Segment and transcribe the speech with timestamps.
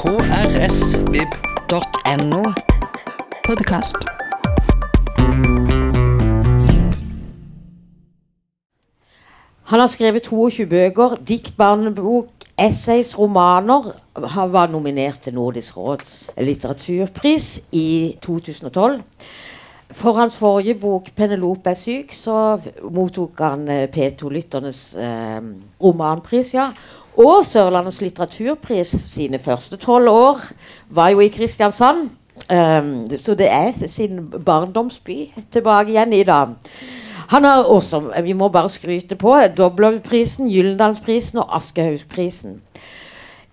[0.00, 1.72] krsvib.no.
[3.44, 3.96] Podkast.
[9.62, 13.92] Han har skrevet 22 bøker, dikt, barnebok, essays, romaner.
[14.16, 19.02] Han var nominert til Nordisk råds litteraturpris i 2012.
[19.90, 22.60] For hans forrige bok 'Penelope er syk' så
[22.90, 25.40] mottok han eh, P2-lytternes eh,
[25.82, 26.54] romanpris.
[26.54, 26.70] ja.
[27.16, 30.40] Og Sørlandets litteraturpris sine første tolv år
[30.88, 32.10] var jo i Kristiansand.
[32.50, 36.54] Um, så det er sin barndomsby tilbake igjen i dag.
[37.30, 42.62] Han har også, vi må bare skryte på, Doblovprisen, Gyllendalsprisen og Aschehougprisen.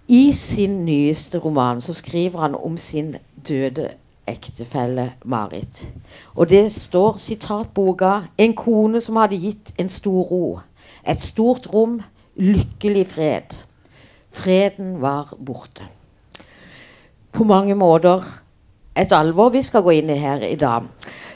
[0.07, 3.15] I sin nyeste roman så skriver han om sin
[3.47, 3.89] døde
[4.27, 5.87] ektefelle Marit.
[6.35, 10.59] Og det står sitatboka En kone som hadde gitt en stor ro.
[11.07, 12.01] Et stort rom,
[12.37, 13.53] lykkelig fred.
[14.33, 15.83] Freden var borte.
[17.31, 18.23] På mange måter
[18.97, 20.87] et alvor vi skal gå inn i her i dag.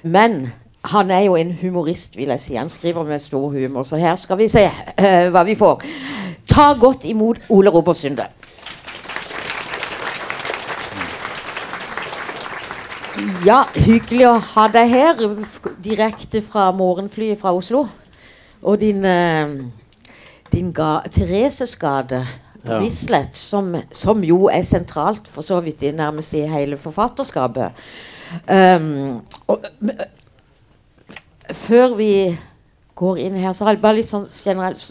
[0.04, 0.48] Men
[0.86, 2.56] han er jo en humorist, vil jeg si.
[2.56, 3.84] Han skriver med stor humor.
[3.84, 5.84] Så her skal vi se uh, hva vi får.
[6.50, 8.26] Ta godt imot Ole Robert Sunde.
[13.46, 15.22] Ja, hyggelig å ha deg her.
[15.84, 17.86] Direkte fra morgenflyet fra Oslo.
[18.62, 19.50] Og din, eh,
[20.52, 22.22] din ga Thereses gate
[22.62, 22.78] på.
[22.80, 27.72] Bislett, som, som jo er sentralt for så vidt i, nærmest i hele forfatterskapet.
[28.48, 30.06] Um, og, øh,
[31.52, 32.38] før vi
[32.96, 34.86] går inn her, så har jeg bare litt sånn generelt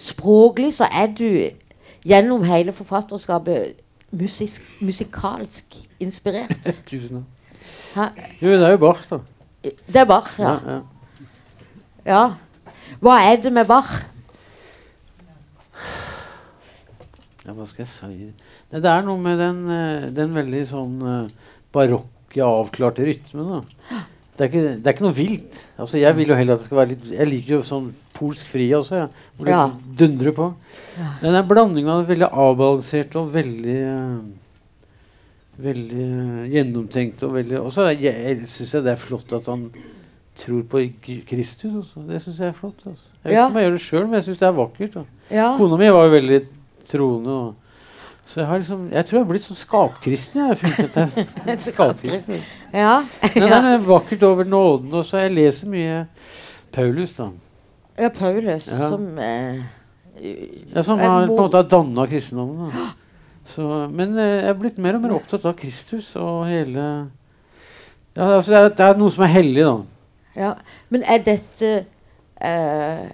[0.00, 1.28] Språklig så er du
[2.08, 3.82] gjennom hele forfatterskapet
[4.16, 6.72] musisk, musikalsk inspirert.
[6.90, 7.26] Tusen
[7.94, 8.18] takk.
[8.40, 9.18] Jo, det er jo Bach, da.
[9.62, 10.54] Det er Bach, ja.
[10.66, 10.78] ja.
[12.06, 12.22] ja.
[13.00, 13.90] Hva er det med Bach?
[17.50, 18.06] Ja, hva skal jeg si
[18.70, 21.28] Nei, Det er noe med den, eh, den veldig sånn eh,
[21.74, 23.48] barokke, avklarte rytmen.
[23.56, 24.02] da.
[24.40, 25.56] Det er, ikke, det er ikke noe vilt.
[25.76, 28.46] Altså, Jeg vil jo heller at det skal være litt Jeg liker jo sånn polsk
[28.48, 29.64] fri også, ja, hvor det Ja.
[29.98, 30.46] dundrer på.
[31.20, 34.20] Den er blandinga av veldig avbalansert og veldig eh,
[35.60, 36.06] Veldig
[36.54, 39.66] gjennomtenkt og veldig Og så jeg, syns jeg det er flott at han
[40.40, 40.80] tror på
[41.28, 41.74] Kristus.
[41.82, 42.06] Også.
[42.08, 42.78] Det syns jeg er flott.
[42.86, 43.10] Altså.
[43.24, 43.42] Jeg vet Ja.
[43.44, 44.94] ikke om jeg gjør det sjøl, men jeg syns det er vakkert.
[45.30, 45.48] Ja.
[45.58, 46.38] Kona mi var jo veldig
[46.88, 47.30] troende.
[47.30, 47.54] Og,
[48.24, 50.40] så jeg har liksom Jeg tror jeg har blitt sånn skapkristen.
[50.40, 51.58] Jeg har funnet dette.
[51.72, 52.40] skapkristen.
[52.72, 53.00] Ja.
[53.22, 54.94] Nei, det er vakkert over nåden.
[54.94, 56.00] Og så jeg leser mye
[56.72, 57.30] Paulus, da.
[57.98, 58.88] ja, Paulus, Ja.
[58.88, 59.60] som eh,
[60.20, 62.70] Ja, som har på en måte danna kristendommen.
[62.70, 62.90] Da.
[63.50, 66.84] Så, men eh, jeg er blitt mer og mer opptatt av Kristus og hele
[68.16, 69.74] ja, altså det, er, det er noe som er hellig, da.
[70.36, 70.48] Ja.
[70.90, 71.68] Men er dette
[72.42, 73.04] eh,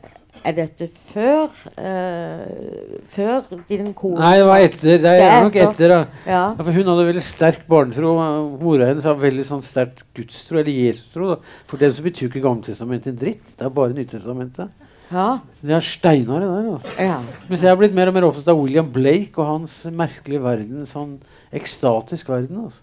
[0.47, 1.49] Er dette før
[1.83, 5.01] uh, Før din kone Nei, det var etter.
[5.03, 5.95] Det er, Det er nok etter.
[5.97, 6.01] Ja.
[6.31, 8.13] Ja, hun hadde veldig sterk barnetro.
[8.61, 11.33] Mora hennes har veldig sånn sterkt gudstro, eller Jesus-tro.
[11.35, 11.55] da.
[11.71, 13.57] For dem så betyr ikke Gammeltestamentet en dritt.
[13.57, 14.71] Det er bare Nytestamentet.
[15.11, 15.27] Ja.
[15.55, 16.73] Så de er steinharde der.
[16.75, 16.95] altså.
[17.03, 17.19] ja.
[17.49, 20.87] Mens jeg har blitt mer og mer opptatt av William Blake og hans merkelige verden.
[20.91, 21.17] Sånn
[21.55, 22.65] ekstatisk verden.
[22.67, 22.83] altså.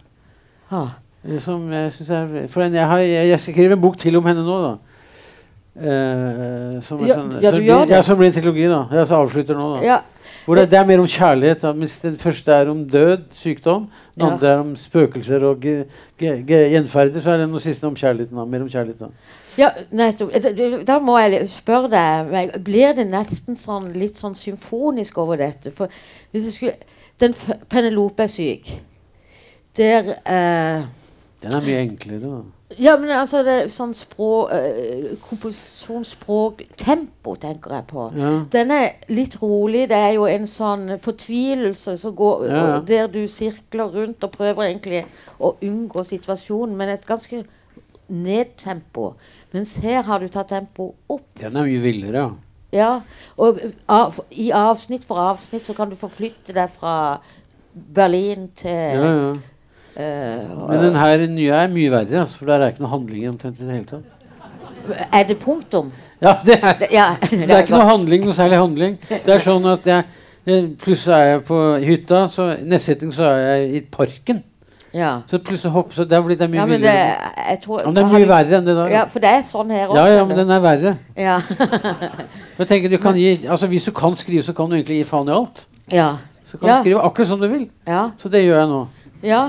[0.72, 0.86] Ha.
[1.24, 4.28] Eh, Som jeg synes er For jeg, har, jeg, jeg skriver en bok til om
[4.28, 4.74] henne nå, da.
[5.76, 7.90] Eh, som, Ja, sånn, ja, som du blir-.
[7.90, 8.84] Ja, som blir en trilogi, da.
[8.92, 9.86] Jeg så avslutter nå, da.
[9.86, 10.02] ja.
[10.46, 11.62] Hvor det, det er mer om kjærlighet.
[11.62, 11.72] Da.
[11.74, 13.88] Mens den første er om død, sykdom.
[14.16, 15.64] Den andre er om spøkelser og
[16.20, 17.22] gjenferder.
[17.24, 18.36] Så er den siste om kjærligheten.
[18.38, 18.46] Da.
[18.46, 19.14] Mer om kjærligheten.
[19.58, 20.34] Ja, nettopp.
[20.86, 25.72] Da- må jeg spørre deg Blir det nesten sånn litt sånn symfonisk over dette?
[25.72, 25.88] For
[26.34, 26.74] hvis jeg skulle
[27.20, 27.34] Den
[27.70, 28.68] Penelope er syk.
[29.78, 30.84] Der eh,
[31.42, 32.20] Den er mye enklere.
[32.20, 32.42] Da.
[32.82, 38.06] Ja, men altså det er sånn språk eh, Komposisjonsspråk Tempo, tenker jeg på.
[38.18, 38.32] Ja.
[38.54, 39.88] Den er litt rolig.
[39.92, 44.34] Det er jo en sånn fortvilelse som går Ja, og der du sirkler rundt og
[44.38, 45.04] prøver egentlig
[45.40, 47.44] å unngå situasjonen, men et ganske
[48.14, 49.14] nedtempo.
[49.54, 51.30] Mens her har du tatt tempo opp.
[51.40, 52.34] Den er mye villere, ja.
[52.74, 52.94] Ja,
[53.38, 57.20] og av, i avsnitt for avsnitt så kan du forflytte deg fra
[57.74, 59.34] Berlin til ja, ja.
[59.98, 63.28] Eh, Men den her nye er mye verre, altså, for der er ikke noe handling
[63.30, 64.10] omtrent i det hele tatt.
[65.14, 65.92] Er det punktum?
[66.22, 68.98] Ja, det er, Det- Ja, det er ikke noe handling, noe særlig handling.
[69.10, 70.04] Det er sånn at jeg
[70.46, 74.44] jeg- Plutselig er jeg på hytta, så neste setning så er jeg i parken.
[74.94, 75.22] Ja.
[75.26, 76.92] Så plutselig hopper Så det har blitt det er mye ja, men det,
[77.50, 78.90] jeg tror, Ja, men det er mye verre enn det der.
[78.92, 79.98] Ja, for det er sånn her også.
[79.98, 80.98] Ja, ja, men den er verre.
[81.18, 81.40] ja.
[82.60, 85.04] Jeg tenker du kan gi, altså Hvis du kan skrive, så kan du egentlig gi
[85.10, 85.66] faen i alt.
[85.92, 86.12] ja.
[86.46, 87.64] Så kan du skrive akkurat som du vil.
[87.88, 88.10] Ja.
[88.22, 88.82] Så det gjør jeg nå.
[89.24, 89.48] Ja.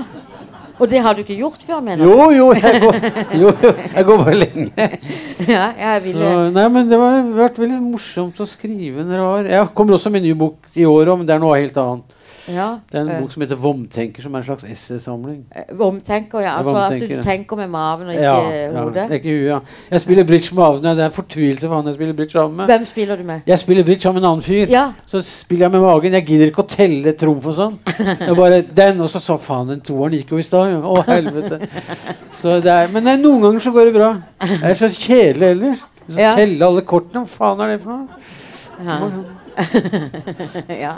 [0.75, 2.97] Og det har du ikke gjort før, mener Jo, jo, jeg går,
[3.39, 3.51] jo,
[3.95, 4.87] jeg går bare lenge.
[5.55, 9.47] Ja, jeg ville Så, nei, men Det har vært veldig morsomt å skrive en rar
[9.47, 12.14] Jeg kommer også med en ny bok i år men det er noe helt annet.
[12.47, 12.75] Ja.
[12.91, 15.45] Det er en eh, bok som heter 'Vomtenker', som er en slags essaysamling.
[15.55, 16.45] eh, Vomtenker, ja.
[16.45, 19.11] Ja, Altså at du tenker med maven og ikke Ja, ja, hodet.
[19.11, 19.59] ikke huet, ja.
[19.91, 22.65] Jeg spiller bridge med maven Det er fortvilelse for han jeg spiller bridge sammen med.
[22.65, 23.41] Hvem spiller du med?
[23.47, 24.65] Jeg spiller bridge sammen med en annen fyr.
[24.69, 24.91] Ja.
[25.07, 26.13] Så spiller jeg med magen.
[26.13, 27.79] Jeg gidder ikke å telle trumf og sånn.
[28.27, 30.83] Jeg bare, den, Og så sa faen, den toeren gikk jo i stad.
[30.83, 31.67] Å, helvete.
[32.31, 34.21] Så det er, men det noen ganger så går det bra.
[34.41, 35.77] Jeg er så kjedelig ellers.
[36.09, 36.35] Så Ja.
[36.35, 37.25] Telle alle kortene.
[37.25, 38.07] Hva faen er det for noe?
[38.85, 38.99] Ja.
[40.69, 40.93] ja.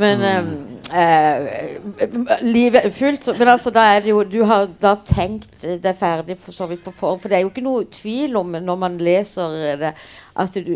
[0.00, 0.50] Men ehm,
[0.88, 5.50] uh, Livet er fullt, men altså da er det jo Du har da tenkt
[5.84, 7.20] det ferdig for så vidt på forhånd.
[7.20, 9.92] For det er jo ikke noe tvil om når man leser det,
[10.36, 10.72] at du,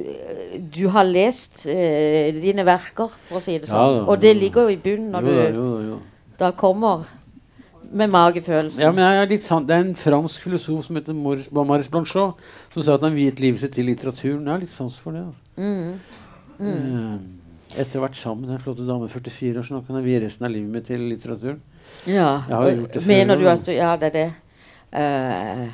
[0.76, 4.02] du har lest uh, dine verker, for å si det sånn.
[4.02, 6.00] Ja, Og det ligger jo i bunnen når Jo du jo jo.
[6.38, 7.06] da kommer
[7.86, 8.80] med magefølelsen.
[8.82, 9.68] Ja, men jeg er litt sant.
[9.68, 12.34] Det er en fransk filosof som heter Maurice Blanchot,
[12.74, 14.42] som sa at han viet livet sitt til litteraturen.
[14.42, 15.22] Jeg har litt sans for det.
[15.22, 15.62] Altså.
[15.62, 15.92] Mm.
[16.66, 17.12] Eh,
[17.76, 20.06] Etter å ha vært sammen med den flotte dame 44 år, så nå kan jeg
[20.06, 21.60] vie resten av livet mitt til litteraturen.
[22.08, 22.30] Ja.
[23.06, 24.26] Mener du at du Ja, det er det.
[24.96, 25.68] Uh,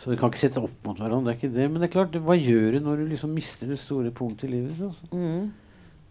[0.00, 1.30] Så vi kan ikke sette opp mot hverandre.
[1.30, 3.66] det er ikke det, Men det er klart, hva gjør du når du liksom mister
[3.68, 4.76] det store punktet i livet?
[4.80, 5.08] Altså?
[5.12, 5.50] mm,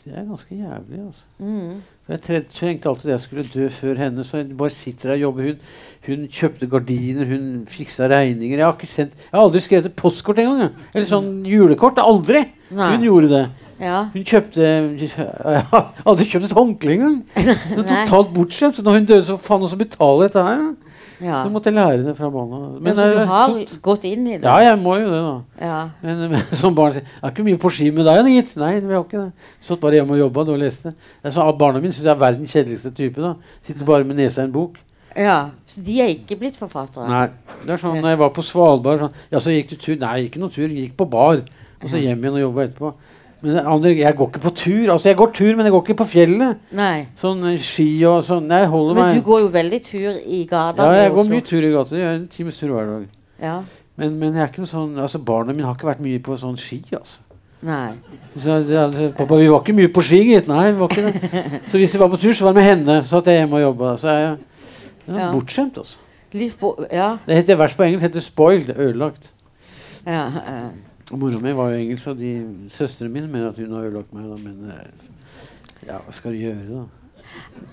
[0.03, 0.99] Det er ganske jævlig.
[1.05, 1.23] altså.
[1.39, 1.79] mm.
[2.09, 5.43] Jeg tenkte alltid jeg skulle dø før henne, så jeg bare sitter her og jobber.
[5.49, 5.59] Hun,
[6.07, 8.57] hun kjøpte gardiner, hun fiksa regninger.
[8.57, 10.71] Jeg har, ikke sendt, jeg har aldri skrevet et postkort engang.
[10.93, 12.01] Eller sånn julekort.
[12.01, 12.47] Aldri!
[12.71, 12.87] Nei.
[12.95, 13.43] Hun gjorde det.
[13.79, 14.03] Ja.
[14.13, 14.59] Hun kjøpte
[14.99, 17.17] Jeg hadde kjøpt et håndkle engang.
[17.79, 18.75] Totalt bortskjemt.
[18.75, 20.63] Så når hun døde, så faen også betale dette her.
[21.21, 21.39] ja.
[21.43, 22.59] Så måtte jeg lære det fra barna.
[22.79, 24.43] Men så du har har gått inn i det?
[24.43, 25.65] Ja, jeg må jo det, da.
[25.67, 25.79] Ja.
[26.03, 28.53] Men, men som barn sier Jeg har ikke mye på ski med deg, gitt.
[28.59, 29.49] Nei, vi har ikke det.
[29.67, 30.93] Satt bare hjemme og jobba og leste.
[31.23, 33.19] Barna mine syns jeg er verdens kjedeligste type.
[33.21, 34.77] da Sitter bare med nesa i en bok.
[35.15, 35.49] ja.
[35.65, 37.07] Så de er ikke blitt forfattere?
[37.07, 37.27] Nei.
[37.65, 39.95] Det er sånn, når jeg var på Svalbard sånn, Ja, så gikk du tur?
[39.99, 40.67] Nei, ikke noe tur.
[40.71, 41.41] Gikk på bar.
[41.83, 42.93] Og så hjem igjen og jobba etterpå.
[43.41, 44.91] Men andre, jeg går ikke på tur.
[44.91, 46.57] Altså, jeg går tur, men jeg går ikke på fjellet.
[46.75, 47.05] Nei.
[47.15, 48.49] Sånn eh, ski og sånn.
[48.51, 50.83] Nei, jeg holder Men du går jo veldig tur i gata.
[50.89, 51.31] Ja, jeg går også.
[51.31, 51.95] mye tur i gata.
[51.95, 53.05] Jeg gjør en times tur hver dag.
[53.39, 53.53] Ja.
[53.99, 56.35] Men, men jeg er ikke noe sånn Altså, barna mine har ikke vært mye på
[56.39, 57.23] sånn ski, altså.
[57.67, 57.93] Nei.
[58.39, 60.47] Så, det, altså, pappa, vi var ikke mye på ski, gitt.
[60.51, 61.61] Nei, vi var ikke det.
[61.71, 62.99] Så hvis vi var på tur, så var det med henne.
[63.07, 63.95] Så at jeg hjemme og jobba.
[63.99, 64.35] Så er jeg
[65.09, 65.31] er Ja.
[65.33, 65.97] bortskjemt, altså.
[66.31, 66.53] Liv,
[66.93, 67.09] ja.
[67.25, 68.75] Det heter vers på engelsk heter 'spoiled'.
[68.77, 69.31] Ødelagt.
[70.05, 70.27] ja.
[70.27, 70.69] eh.
[71.11, 72.31] Mora mi var jo engelsk, og de
[72.69, 74.29] søstrene mine mener at hun har ødelagt meg.
[74.29, 76.85] Da, men eh, ja, hva skal du gjøre, da?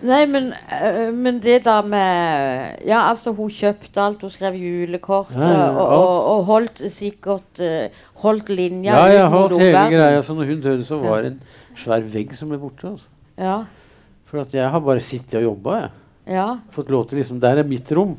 [0.04, 4.24] Nei, men, øh, men det da med Ja, altså, hun kjøpte alt.
[4.24, 5.32] Hun skrev julekort.
[5.36, 7.88] Ja, ja, og, og, og holdt sikkert eh,
[8.20, 10.22] Holdt linja Ja, jeg holdt hele greia.
[10.24, 11.40] Så når hun døde, så var det en
[11.76, 12.92] svær vegg som ble borte.
[12.94, 13.08] Altså.
[13.40, 13.58] Ja.
[14.28, 15.80] For jeg har bare sittet og jobba.
[15.84, 15.90] jeg.
[16.36, 16.46] Ja.
[16.74, 18.16] Fått lov til liksom Der er mitt rom.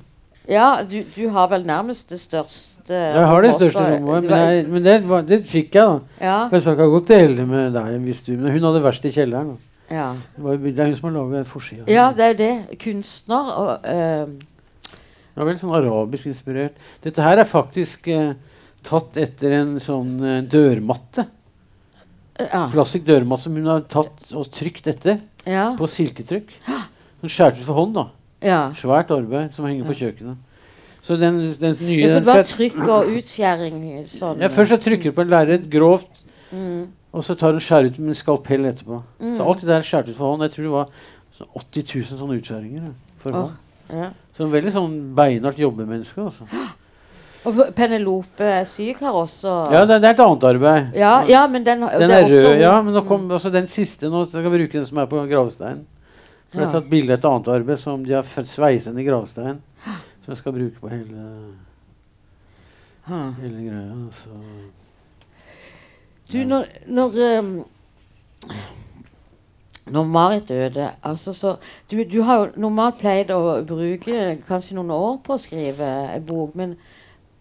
[0.47, 4.65] Ja du, du har vel nærmest det største Jeg har det største rommet, men, jeg,
[4.71, 4.97] men det,
[5.27, 6.23] det fikk jeg, da.
[6.23, 6.37] Ja.
[6.53, 9.57] Jeg skal ikke godt dele med deg hvis du Men hun hadde verst i kjelleren.
[9.91, 10.13] ja.
[10.35, 11.87] Det, var, det er hun som har laga forsida.
[11.91, 12.51] Ja, det er det.
[12.79, 14.37] Kunstner og uh,
[14.87, 16.79] Det var veldig sånn arabisk inspirert.
[17.03, 18.31] Dette her er faktisk uh,
[18.87, 21.27] tatt etter en sånn uh, dørmatte.
[22.39, 22.67] ja.
[22.71, 25.73] Plastikk dørmatte som hun har tatt og trykt etter ja.
[25.77, 26.55] på silketrykk.
[27.17, 27.95] Hun skjærte ut for hånd.
[27.97, 28.03] da.
[28.43, 28.71] Ja.
[28.75, 30.37] Svært arbeid som henger på kjøkkenet.
[31.01, 34.41] Så den, den nye Ja, for det var trykk og utfjæring sånn.
[34.41, 36.87] ja, Først så trykker du på en lerret grovt, Mm.
[37.13, 39.01] og så tar hun skjærer ut med en skalpell etterpå.
[39.19, 39.37] Mm.
[39.37, 40.41] Så alt det der er skjært ut for hånd.
[40.43, 40.89] Jeg tror det var
[41.37, 42.91] sånn 80 000 sånne utskjæringer.
[43.19, 43.51] For oh, hånd.
[43.91, 44.09] Ja.
[44.33, 46.21] Så en veldig sånn beinhardt jobbemenneske.
[46.23, 46.43] altså.
[47.47, 50.95] Og Penelope er syk har også Ja, det, det er et annet arbeid.
[50.95, 53.67] ja, ja, men den, Den det er også rød, ja, men nå kom også den
[53.67, 54.25] siste nå.
[54.25, 55.85] Så jeg kan bruke den som er på gravsteinen.
[56.51, 59.61] For Jeg har tatt bilde av et annet arbeid som de har sveiset i gravsteinen.
[60.23, 61.23] Som jeg skal bruke på hele,
[63.41, 63.97] hele greia.
[64.15, 64.29] Så.
[66.31, 67.51] Du, når, når um,
[69.87, 71.55] Når Marit døde altså så,
[71.91, 76.25] du, du har jo normalt pleid å bruke kanskje noen år på å skrive en
[76.27, 76.73] bok, men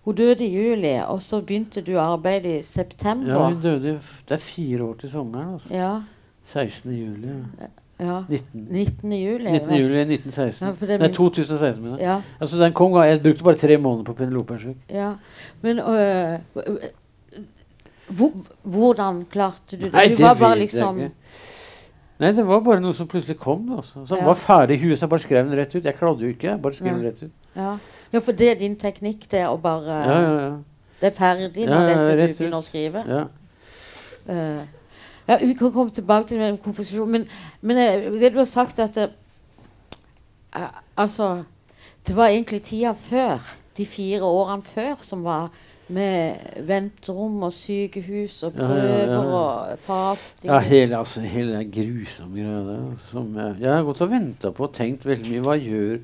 [0.07, 3.33] hun døde i juli, og så begynte du arbeidet i september.
[3.33, 3.97] Ja, hun døde
[4.29, 5.55] Det er fire år til sommeren.
[5.55, 5.75] altså.
[5.75, 6.03] Ja,
[6.47, 6.93] 16.
[6.95, 7.35] juli.
[7.61, 7.73] ja.
[8.01, 8.25] Ja.
[8.29, 8.67] 19.
[8.71, 9.13] 19.
[9.13, 9.51] juli.
[9.51, 9.77] 19.
[9.77, 10.67] juli 1916.
[10.67, 11.83] Ja, det Nei, 2016.
[11.83, 12.07] mener jeg.
[12.07, 14.59] Ja, Altså, den kom, jeg brukte bare tre måneder på Penelope
[14.91, 15.13] ja.
[15.63, 16.39] Men øh,
[18.09, 19.93] hvor, hvordan klarte du det?
[19.93, 21.01] Nei, du det var bare liksom.
[22.19, 23.73] Nei, det var bare noe som plutselig kom.
[23.77, 24.07] Altså.
[24.07, 24.25] Så Ja.
[24.25, 25.85] var ferdig i huet, så jeg bare skrev den rett ut.
[25.85, 27.31] Jeg kladde jo ikke, jeg bare skrev den rett ut.
[27.57, 27.79] ja.
[28.13, 30.57] ja, for det er din teknikk, det å bare Ja, ja, ja.
[31.01, 33.03] Det er ferdig når ja, dette du begynner å skrive?
[33.09, 33.27] ja.
[34.29, 34.63] Eh,
[35.29, 37.29] ja, vi kan komme tilbake til den komposisjonen, men,
[37.61, 39.09] men jeg det du har sagt at det,
[40.55, 41.43] eh, Altså
[42.07, 45.51] Det var egentlig tida før, de fire årene før, som var
[45.89, 46.35] Med
[46.67, 49.19] venterom og sykehus og Ja, ja, prøver ja.
[49.39, 50.51] og fasting.
[50.51, 52.79] Ja, hele, altså, hele den grusomme greia.
[53.11, 55.45] Som jeg, jeg har gått og venta på og tenkt veldig mye.
[55.47, 56.01] Hva gjør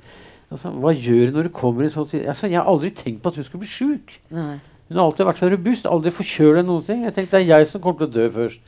[0.53, 2.29] altså, hva gjør når du kommer i sånn tid?
[2.31, 4.15] Altså, jeg har aldri tenkt på at hun skulle bli sjuk.
[4.31, 7.03] Hun har alltid vært så robust, aldri forkjøla noen ting.
[7.09, 8.63] Jeg tenkte det er jeg som kommer til å dø først.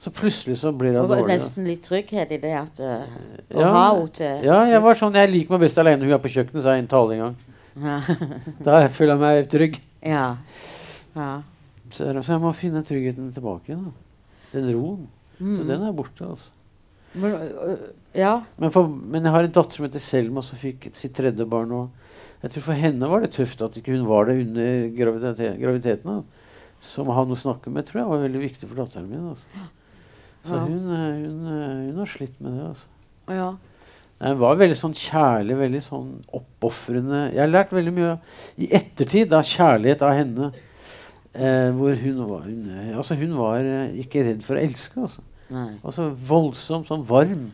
[0.00, 1.26] Så plutselig så blir hun var dårlig.
[1.28, 1.34] da.
[1.34, 3.02] nesten litt trygghet i det at uh,
[3.56, 6.04] å Ja, ha henne til Ja, jeg var sånn Jeg liker meg best alene.
[6.04, 7.36] Hun er på kjøkkenet, så har jeg en tale en gang.
[7.82, 7.96] Ja.
[8.68, 9.80] Da føler jeg meg trygg.
[10.06, 10.26] ja.
[11.16, 11.30] ja.
[11.90, 13.84] Så, så jeg må finne tryggheten tilbake igjen.
[13.86, 13.92] da.
[14.52, 15.06] Den roen.
[15.38, 15.66] Så Mm.
[15.68, 16.24] den er borte.
[16.24, 16.48] altså.
[17.14, 17.76] Men, uh,
[18.16, 18.34] ja.
[18.58, 21.72] Men, for, men jeg har en datter som heter Selma, som fikk sitt tredje barn.
[21.72, 21.90] Og
[22.42, 26.04] jeg tror for henne var det tøft at ikke hun var det under graviditeten.
[26.04, 26.46] Da.
[26.84, 29.28] Som å ha noe å snakke med tror jeg var veldig viktig for datteren min.
[29.32, 29.66] Altså.
[30.46, 32.68] Så hun, eh, hun, eh, hun har slitt med det.
[32.72, 33.34] altså.
[33.34, 33.48] ja.
[34.16, 37.26] Hun var veldig sånn kjærlig, veldig sånn oppofrende.
[37.34, 38.14] Jeg har lært veldig mye
[38.56, 40.50] i ettertid av kjærlighet av henne.
[41.36, 45.02] Eh, hvor hun var, hun, eh, altså hun var ikke redd for å elske.
[45.04, 45.24] Altså.
[45.52, 45.68] Nei.
[45.84, 47.50] altså voldsomt, sånn varm.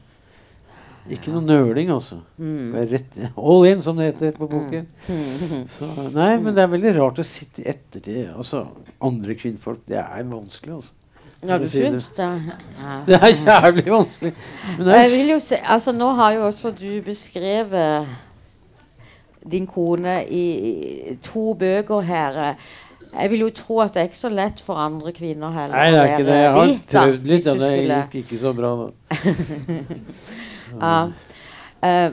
[1.11, 2.21] Ikke noe nøling, altså.
[2.39, 2.77] Mm.
[2.93, 4.87] Rett, all in, som det heter på boken.
[5.09, 5.65] Mm.
[5.75, 8.29] Så, nei, men det er veldig rart å sitte i ettertid.
[8.31, 8.69] Altså,
[9.03, 10.95] andre kvinnfolk, det er vanskelig, altså.
[11.43, 12.29] Ja, du syns det?
[12.79, 12.99] Ja.
[13.07, 14.33] Det er jævlig vanskelig.
[14.79, 18.07] Men Jeg vil jo se, altså Nå har jo også du beskrevet
[19.51, 22.55] din kone i to bøker her.
[23.21, 25.77] Jeg vil jo tro at det er ikke så lett for andre kvinner heller.
[25.77, 26.37] nei, det er ikke det.
[26.39, 28.75] Jeg har dit, prøvd litt, hvis det gikk ikke så bra.
[28.77, 28.91] da.
[30.73, 31.11] Ja.
[31.85, 32.13] Uh,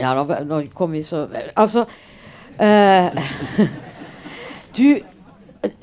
[0.00, 1.84] ja, nå, nå kom vi så Altså
[2.60, 3.24] uh,
[4.78, 4.86] Du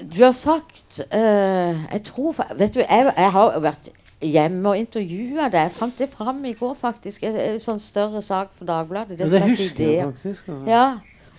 [0.02, 5.48] Du har sagt uh, Jeg tror Vet du, jeg, jeg har vært hjemme og intervjua
[5.50, 5.64] deg.
[5.66, 7.24] Jeg fant det fram i går, faktisk.
[7.26, 9.18] En, en sånn større sak for Dagbladet.
[9.18, 10.52] Det heter husker jeg faktisk.
[10.52, 10.62] Ja.
[10.70, 10.86] Ja.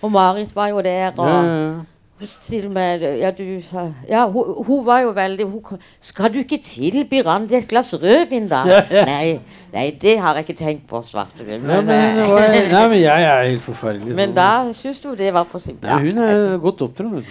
[0.03, 1.13] Og Marit var jo der.
[1.15, 3.61] Og Ja, ja, med Ja, du
[4.09, 8.47] Ja, hun, hun var jo veldig hun, Skal du ikke tilby Randi et glass rødvin,
[8.47, 8.63] da?
[8.67, 9.05] Ja, ja.
[9.05, 9.39] Nei,
[9.73, 11.61] nei, det har jeg ikke tenkt på, svarte hun.
[11.61, 14.15] Men, men, det eh, nei, men jeg er helt forferdelig.
[14.19, 14.35] men sånn.
[14.35, 16.01] da syns du det var på sin plass.
[16.01, 17.23] hun er godt oppdratt.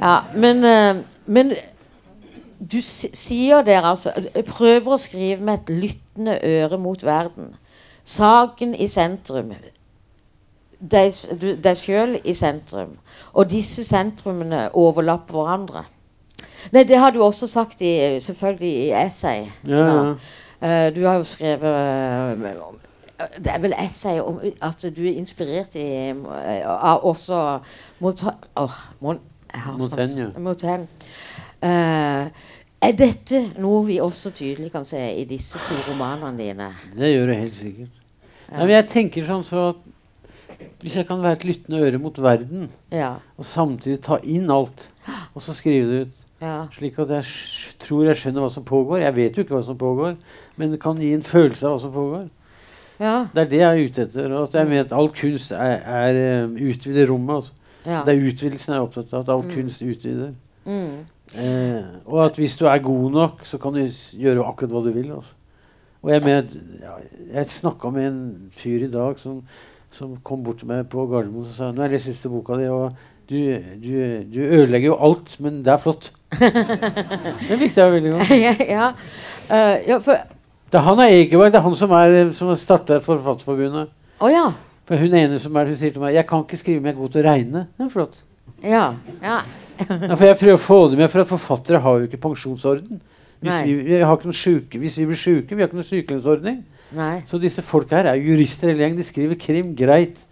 [0.00, 1.52] Ja, men, eh, men
[2.72, 7.54] du sier der altså Jeg prøver å skrive med et lyttende øre mot verden.
[8.04, 9.52] Saken i sentrum.
[10.78, 11.14] Deg
[11.62, 12.96] deg sjøl i sentrum.
[13.34, 15.84] Og disse sentrumene overlapper hverandre.
[16.72, 19.46] Nei, det har du også sagt i, selvfølgelig i essay.
[19.66, 20.14] Ja, ja.
[20.58, 21.62] Uh, du har jo skrevet
[22.34, 22.72] uh,
[23.38, 27.58] Det er vel essay om at du er inspirert i, uh, av også
[28.02, 28.24] mot,
[28.56, 29.20] oh, Mon,
[29.78, 30.32] Montaigne.
[30.32, 30.86] sånn- Montaigne.
[31.62, 32.28] Eh,
[32.80, 36.68] er dette noe vi også tydelig kan se i disse to romanene dine?
[36.94, 37.88] Det gjør det helt sikkert.
[38.52, 39.76] Nei, men jeg tenker sånn så at
[40.80, 43.16] Hvis jeg kan være et lyttende øre mot verden, Ja.
[43.38, 44.88] og samtidig ta inn alt,
[45.34, 46.66] og så skrive det ut ja.
[46.72, 47.24] Slik at jeg
[47.80, 49.00] tror jeg skjønner hva som pågår.
[49.02, 50.16] Jeg vet jo ikke hva som pågår,
[50.56, 52.28] men det kan gi en følelse av hva som pågår.
[53.00, 53.26] Ja.
[53.34, 54.32] Det er det jeg er ute etter.
[54.32, 57.34] Og at jeg mener at all kunst er, er um, utvider rommet.
[57.34, 57.52] Altså.
[57.88, 58.02] Ja.
[58.06, 59.24] Det er utvidelsen jeg er opptatt av.
[59.24, 59.54] At all Mm.
[59.56, 60.34] kunst utvider.
[60.68, 61.06] Mm.
[61.34, 64.92] Eh, og at hvis du er god nok, så kan du gjøre akkurat hva du
[64.92, 65.10] vil.
[65.16, 65.34] Altså.
[66.02, 66.46] Og jeg mener,
[66.84, 66.94] ja,
[67.34, 68.20] jeg snakka med en
[68.54, 69.40] fyr i dag som,
[69.90, 72.68] som kom bort til meg på Gardermoen og sa nå er det siste boka di,
[72.70, 72.92] og
[73.28, 73.34] du,
[73.82, 73.92] du,
[74.30, 76.12] du ødelegger jo alt, men det er flott.
[77.48, 78.30] det likte jeg veldig godt.
[78.68, 78.92] ja.
[79.50, 80.16] Eh, ja, for
[80.68, 83.88] Det er han er Egeberg, det er han som, er, som starta Forfatterforbundet.
[84.20, 84.46] Oh, ja.
[84.88, 86.96] For hun ene som er, hun sier til meg 'Jeg kan ikke skrive, men jeg
[86.96, 87.66] er god til å regne'.
[87.76, 88.22] Det er flott.
[88.62, 88.94] Ja.
[89.22, 89.38] ja.
[89.78, 93.00] Ja, for jeg prøver å få det med, for at forfattere har jo ikke pensjonsorden.
[93.40, 96.64] Vi, vi har ikke noen syke, hvis vi blir sjuke, vi har ikke noen sykelønnsordning.
[97.28, 98.98] Så disse folka her er jurister hele gjengen.
[98.98, 100.24] De skriver krim, greit.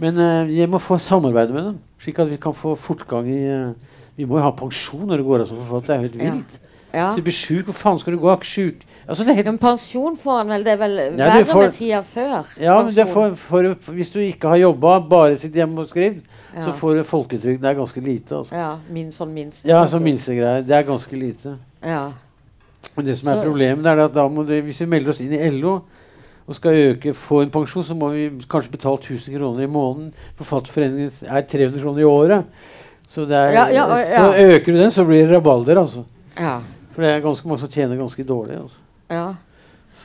[0.00, 3.42] Men uh, jeg må få samarbeide med dem, slik at vi kan få fortgang i
[3.44, 5.86] uh, Vi må jo ha pensjon når det går av som forfatter.
[5.86, 6.60] Det er jo helt vilt.
[6.94, 7.10] Ja.
[7.10, 8.30] Hvis du blir sjuk, hvor faen skal du gå?
[8.32, 8.85] Er ikke sjuk?
[9.08, 10.64] Altså, det helt Men pensjon får han vel?
[10.64, 12.46] Det er vel ja, verre får- med tida før?
[12.60, 16.20] Ja, men det for, for, hvis du ikke har jobba, bare sitter hjemme og skriver,
[16.56, 16.64] Ja.
[16.64, 17.60] så får du folketrygd.
[17.60, 18.34] Det er ganske lite.
[18.34, 18.54] Altså.
[18.56, 19.64] Ja, min, sånn minst.
[19.68, 20.62] Ja, sånn minstegreier.
[20.66, 21.58] Det er ganske lite.
[21.84, 22.08] Ja.
[22.96, 25.20] Men det som er Så- problemet, er at da må du, hvis vi melder oss
[25.20, 25.82] inn i LO
[26.48, 30.12] og skal øke, få en pensjon, så må vi kanskje betale 1000 kroner i måneden.
[30.36, 32.44] Forfatterforeningen er 300 kroner i året.
[33.08, 34.32] Så, det er, Ja, ja, ja.
[34.32, 35.78] så øker du den, så blir det rabalder.
[35.78, 36.04] Altså.
[36.40, 36.58] ja.
[36.92, 38.56] For det er ganske mange som tjener ganske dårlig.
[38.62, 38.76] Altså.
[39.10, 39.26] Ja.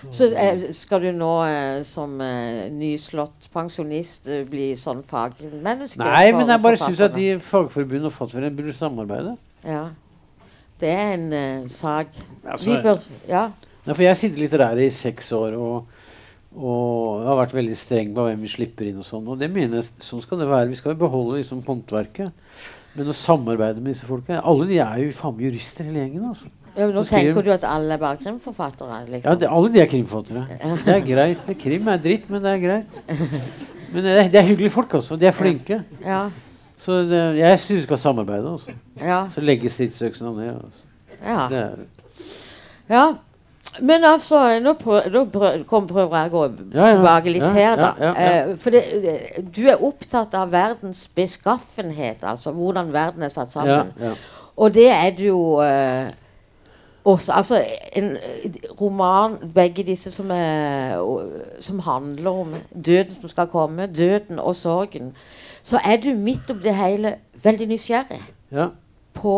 [0.09, 5.99] Så eh, skal du nå eh, som eh, nyslått pensjonist eh, bli sånn fagmenneske?
[6.01, 7.37] Nei, for men jeg bare syns at forfatterne?
[7.37, 9.33] de fagforbund og Forfatterforeningen burde samarbeide.
[9.67, 9.83] Ja.
[10.81, 13.43] Det er en eh, sak Altså, Vi bør Ja.
[13.85, 15.85] Nei, for jeg sitter litt der i seks år og
[16.57, 18.97] Og jeg har vært veldig streng på hvem vi slipper inn.
[18.99, 20.67] og sånn, og det mener jeg, Sånn skal det være.
[20.73, 22.33] Vi skal jo beholde liksom håndverket.
[22.95, 26.25] Men å samarbeide med disse folka Alle de er jo faen meg jurister, hele gjengen.
[26.33, 26.49] altså.
[26.77, 28.99] Ja, men nå tenker du at alle er bare krimforfattere?
[29.01, 29.39] Ja, Liksom.
[29.41, 30.45] det, Alle de er krimforfattere.
[30.85, 31.49] Det er greit.
[31.59, 33.01] Krim er dritt, men det er greit.
[33.91, 35.17] Men det det er hyggelige folk, altså.
[35.19, 35.81] De er flinke.
[36.05, 36.21] Ja.
[36.81, 38.53] Så det, jeg syns vi skal samarbeide.
[38.53, 38.71] altså.
[39.01, 39.25] Ja.
[39.35, 40.55] Så legge stridsøksene ned.
[40.55, 40.87] Altså.
[41.25, 41.67] ja.
[42.89, 43.03] Ja.
[43.81, 46.41] Men altså, nå, prøv, nå prøv, kom, prøver jeg å gå
[46.73, 46.95] Ja, ja.
[46.97, 47.91] tilbake litt Ja, her, da.
[47.99, 48.39] ja, ja, ja.
[48.49, 48.81] Eh, for det,
[49.55, 53.93] du er opptatt av verdens beskaffenhet, altså hvordan verden er satt ja, sammen.
[54.01, 54.15] ja.
[54.57, 56.09] Og det er det jo eh,
[57.05, 57.63] også Altså,
[57.95, 60.99] en eh, roman, begge disse som, er,
[61.59, 62.53] som handler om
[62.85, 65.15] døden som skal komme, døden og sorgen,
[65.63, 68.67] så er du midt oppi det hele veldig nysgjerrig ja.
[69.13, 69.35] på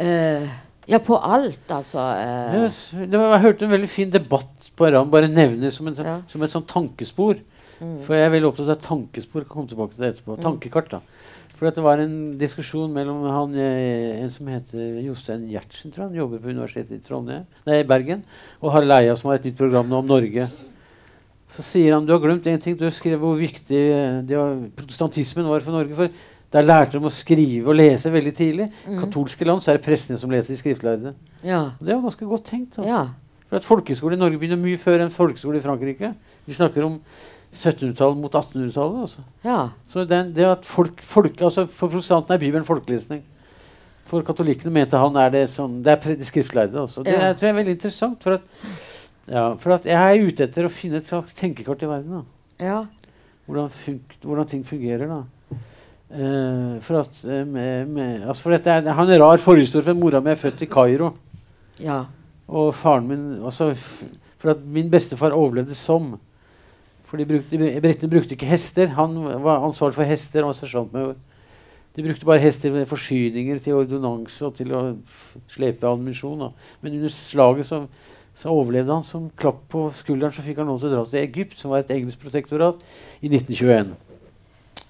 [0.00, 0.48] uh,
[0.88, 1.98] Ja, på alt, altså.
[1.98, 2.62] Uh.
[2.64, 2.94] Yes.
[2.94, 6.20] Var, jeg hørte en veldig fin debatt på Ram, bare nevne som, en, sånn- Ja.
[6.28, 7.40] som et sånt tankespor.
[7.76, 9.42] For jeg er veldig opptatt av tankespor.
[9.42, 10.36] Jeg kan komme tilbake til det etterpå.
[10.40, 11.00] Tankekart, da.
[11.56, 16.10] For det var en diskusjon mellom han, eh, en som heter Jostein Gjertsen, tror jeg.
[16.10, 18.24] Han jobber på Universitetet i Trondheim, nei, Bergen.
[18.60, 20.50] Og Harald Eia, som har et nytt program nå om Norge.
[21.48, 22.76] Så sier han du har glemt én ting.
[22.76, 25.96] Du har skrevet hvor viktig eh, det var, protestantismen var for Norge.
[25.96, 26.10] For
[26.52, 28.66] der lærte de å skrive og lese veldig tidlig.
[28.86, 31.14] I katolske land så er det prestene som leser de skriftlærde.
[31.42, 31.70] Ja.
[31.78, 32.76] Og det var ganske godt tenkt.
[32.76, 32.90] Altså.
[32.90, 33.06] ja.
[33.46, 36.12] For at Folkeskole i Norge begynner mye før enn folkeskole i Frankrike.
[36.46, 36.96] Vi snakker om
[37.56, 39.00] 1700-tallet mot 1800-tallet.
[39.06, 39.24] Altså.
[39.44, 39.60] ja.
[39.92, 43.24] Så det, det at folk, folk, altså For protestantene er Bibelen folkelesning.
[44.06, 46.78] For katolikkene mente han er det sånn Det er de skriftlærde.
[46.78, 47.02] Altså.
[47.02, 47.28] Det Ja.
[47.28, 48.22] jeg tror jeg er veldig interessant.
[48.22, 48.42] For at,
[49.26, 52.20] ja, for at jeg er ute etter å finne et slags tenkekart i verden.
[52.20, 52.66] Da.
[52.66, 52.84] ja.
[53.46, 55.06] Hvordan, funk, hvordan ting fungerer.
[55.06, 55.22] da.
[56.06, 59.82] Uh, for at uh, med, med, altså for dette er, har en rar forhistorie.
[59.82, 61.14] for Mora mi er født i Kairo.
[61.82, 62.04] ja.
[62.46, 63.72] Og faren min altså,
[64.38, 66.12] For at min bestefar overlevde som.
[67.06, 68.90] For de brukte, Britene brukte ikke hester.
[68.96, 70.42] Han var ansvarlig for hester.
[70.46, 71.14] Han var med,
[71.96, 74.80] De brukte bare hester med forsyninger til ordonanse og til å
[75.48, 76.42] slepe ammunisjon.
[76.82, 77.78] Men under slaget så,
[78.36, 79.06] så overlevde han.
[79.06, 81.84] Som klapp på skulderen så fikk han lov til å dra til Egypt, som var
[81.86, 82.82] et engelsk protektorat,
[83.22, 83.94] i 1921.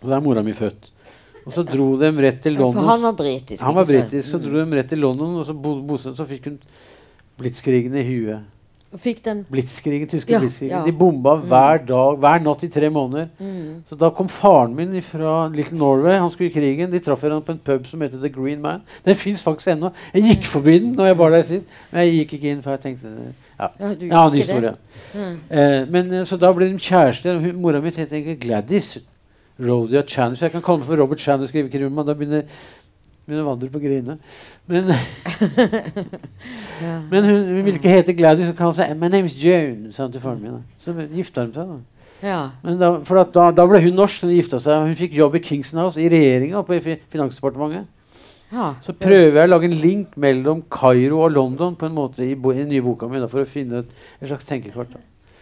[0.01, 0.91] Og der er mora mi født.
[1.47, 2.81] Og så dro de rett til London.
[2.81, 3.63] For han var britisk.
[3.63, 6.49] Han var britisk, så dro de rett til London, og så, bo, bosatte- så fikk
[6.51, 6.57] hun
[7.39, 8.49] blitskrigen i huet.
[9.51, 10.77] Blitskrigen, tyske Ja, blitzkrigen.
[10.79, 10.85] ja.
[10.85, 13.27] De bomba hver dag, hver natt i tre måneder.
[13.39, 13.83] mm.
[13.89, 16.19] Så da kom faren min fra Little Norway.
[16.19, 16.91] Han skulle i krigen.
[16.93, 18.81] De traff hverandre på en pub som heter The Green Man.
[19.05, 19.91] Den fins faktisk ennå.
[20.15, 22.71] Jeg gikk forbi den når jeg var der sist, men jeg gikk ikke inn, for
[22.71, 23.09] jeg tenkte
[23.59, 24.75] Ja, Ja, en gjorde historie.
[25.15, 25.39] Mm.
[25.51, 27.53] Eh, men eh, Så da ble de kjærester.
[27.55, 28.99] Mora mi het egentlig Gladys
[29.59, 31.99] Rodia Chan, så jeg kan kalle meg for Robert Chan og skrive krim.
[31.99, 32.43] og Da begynner
[33.27, 34.19] begynner hun vandrer på grinene.
[34.71, 34.91] Men,
[36.83, 37.01] Ja.
[37.11, 38.47] men hun, hun vil ikke hete Gladys.
[38.51, 40.61] Hun kaller seg My name is June, sa hun til faren min.
[40.81, 41.73] Så gifta hun seg.
[41.73, 42.29] da.
[42.29, 42.39] ja.
[42.63, 44.23] Men da, for da, da ble hun norsk.
[44.27, 44.85] Hun gifta seg.
[44.87, 47.89] Hun fikk jobb i Kingston House, i regjeringa, på Finansdepartementet.
[48.53, 48.71] ja.
[48.85, 52.35] Så prøver jeg å lage en link mellom Kairo og London på en måte i,
[52.35, 54.47] bo, i den nye boka mi, for å finne et, et slags.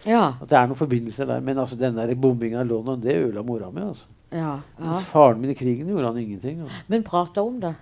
[0.05, 0.35] Ja.
[0.41, 1.39] At det er noen forbindelser der.
[1.41, 3.81] Men altså, den der bombingen av London, det ødela mora mi.
[3.81, 4.05] Altså.
[4.35, 4.51] Ja.
[4.59, 4.83] ja.
[4.91, 6.61] Mens faren min i krigen gjorde han ingenting.
[6.65, 6.77] Og.
[6.91, 7.73] Men prata om det.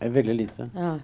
[0.00, 0.70] Eh, Veldig lite.
[0.76, 0.94] Ja.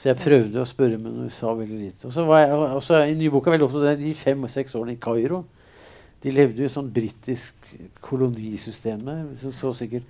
[0.00, 2.06] Så jeg prøvde å spørre, men hun sa veldig lite.
[2.08, 5.00] Og så var jeg og- også i nyboka veldig opptatt av de fem-seks årene i
[5.02, 5.42] Kairo.
[6.22, 7.54] De levde jo i sånn britisk
[8.00, 9.04] kolonisystem.
[9.40, 10.04] Som så sikkert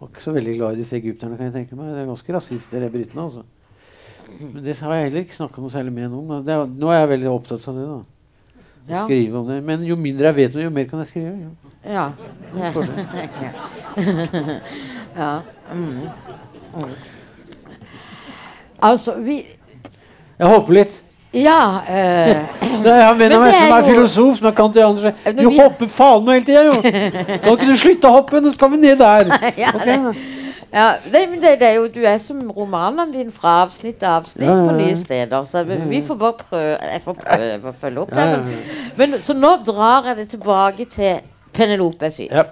[0.00, 1.92] var ikke så veldig glad i disse egypterne, kan jeg tenke meg.
[1.94, 3.44] Det er ganske rasister, de britene, altså.
[4.40, 6.44] Men det har jeg heller ikke snakka noe særlig med noen
[6.78, 7.98] nå er jeg veldig opptatt av det, da.
[8.88, 9.04] Ja.
[9.04, 9.64] skrive om det.
[9.64, 11.38] Men jo mindre jeg vet, jo mer kan jeg skrive.
[11.44, 11.48] Jo.
[11.84, 12.08] Ja.
[15.20, 15.38] ja.
[15.74, 15.98] Mm.
[16.74, 16.90] Mm.
[18.82, 19.42] Altså, vi
[20.38, 21.02] Jeg håper litt.
[21.34, 22.36] Ja øh,
[22.84, 25.12] Det er en venn av meg som er filosof, som er kant i andre.
[25.34, 26.72] Du hopper faen meg hele tida, jo!
[27.42, 28.40] Kan ikke du slutte å hoppe?
[28.42, 29.22] Nå skal vi ned der.
[29.64, 30.10] ja, det, da.
[30.74, 34.10] Ja, det, men det, det er jo, Du er som romanene dine fra avsnitt til
[34.10, 35.44] avsnitt Ja, ja, på nye steder.
[35.44, 38.26] Så vi, vi får bare prøve Jeg får prøve å følge opp det.
[38.98, 41.20] Men, så nå drar jeg det tilbake til
[41.54, 42.34] Penelope Syd.
[42.34, 42.44] Ja.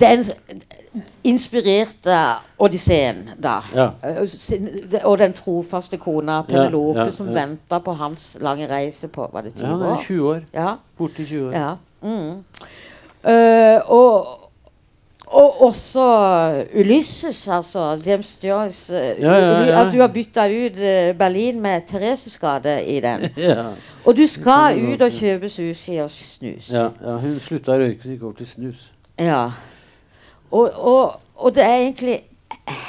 [0.00, 0.24] Den
[1.24, 2.18] inspirerte
[2.58, 3.58] Odysseen, da.
[3.74, 3.90] Ja.
[4.04, 9.54] Eh, Og den trofaste kona Penelope som venta på hans lange reise på Var det
[9.58, 10.02] 20 ja, det er år?
[10.06, 10.40] 20 år.
[10.54, 10.74] Ja.
[10.98, 11.52] Borti 20 år.
[11.52, 11.74] ja.
[12.02, 12.44] Mm.
[13.22, 14.26] Uh, og,
[15.32, 16.04] og også
[16.74, 17.98] Ulysses, altså.
[18.06, 18.92] James Joyce.
[18.96, 19.80] eh, Ja, ja, ja.
[19.86, 23.30] At du har bytta ut eh, Berlin med Thereseskade i den.
[23.36, 23.64] Ja.
[24.04, 26.70] Og du skal ut og kjøpe sushi og snus.
[26.72, 28.82] Ja, ja, hun slutta å røyke, så gikk over til snus.
[29.20, 29.44] Ja.
[30.50, 32.20] Og, og, og det er egentlig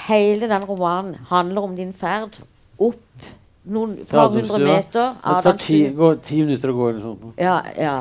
[0.07, 2.35] Hele den romanen handler om din ferd
[2.79, 3.23] opp
[3.65, 5.13] noen par hundre meter.
[5.23, 7.39] Det tar ti, går, ti minutter å gå eller noe sånt.
[7.39, 7.95] Ja, ja.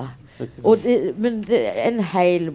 [0.82, 2.48] Det, men det er en hel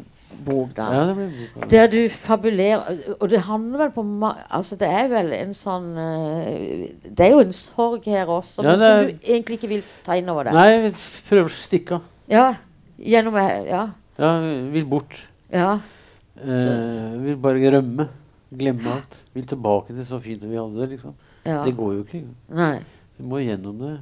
[0.45, 0.85] bok, da.
[0.93, 1.67] ja, det blir boka.
[1.71, 4.03] Der du fabulerer Og det handler vel på
[4.49, 8.75] Altså, det er vel en sånn eh, Det er jo en sorg her også, Ja,
[8.75, 10.53] men er- som du egentlig ikke vil ta inn over deg.
[10.53, 10.91] Nei, vi
[11.29, 12.01] prøver å stikke av.
[12.27, 12.53] Ja.
[12.99, 13.33] Gjennom
[13.67, 13.87] Ja.
[14.17, 15.15] Ja, vi vil bort.
[15.53, 15.79] Ja.
[16.41, 18.07] Eh, vil bare rømme.
[18.57, 19.23] Glemme alt.
[19.33, 20.89] Vil tilbake til så fint vi hadde det.
[20.95, 21.13] liksom.
[21.45, 21.63] ja.
[21.65, 22.23] Det går jo ikke.
[22.49, 22.79] Nei.
[23.17, 23.99] Vi må gjennom det.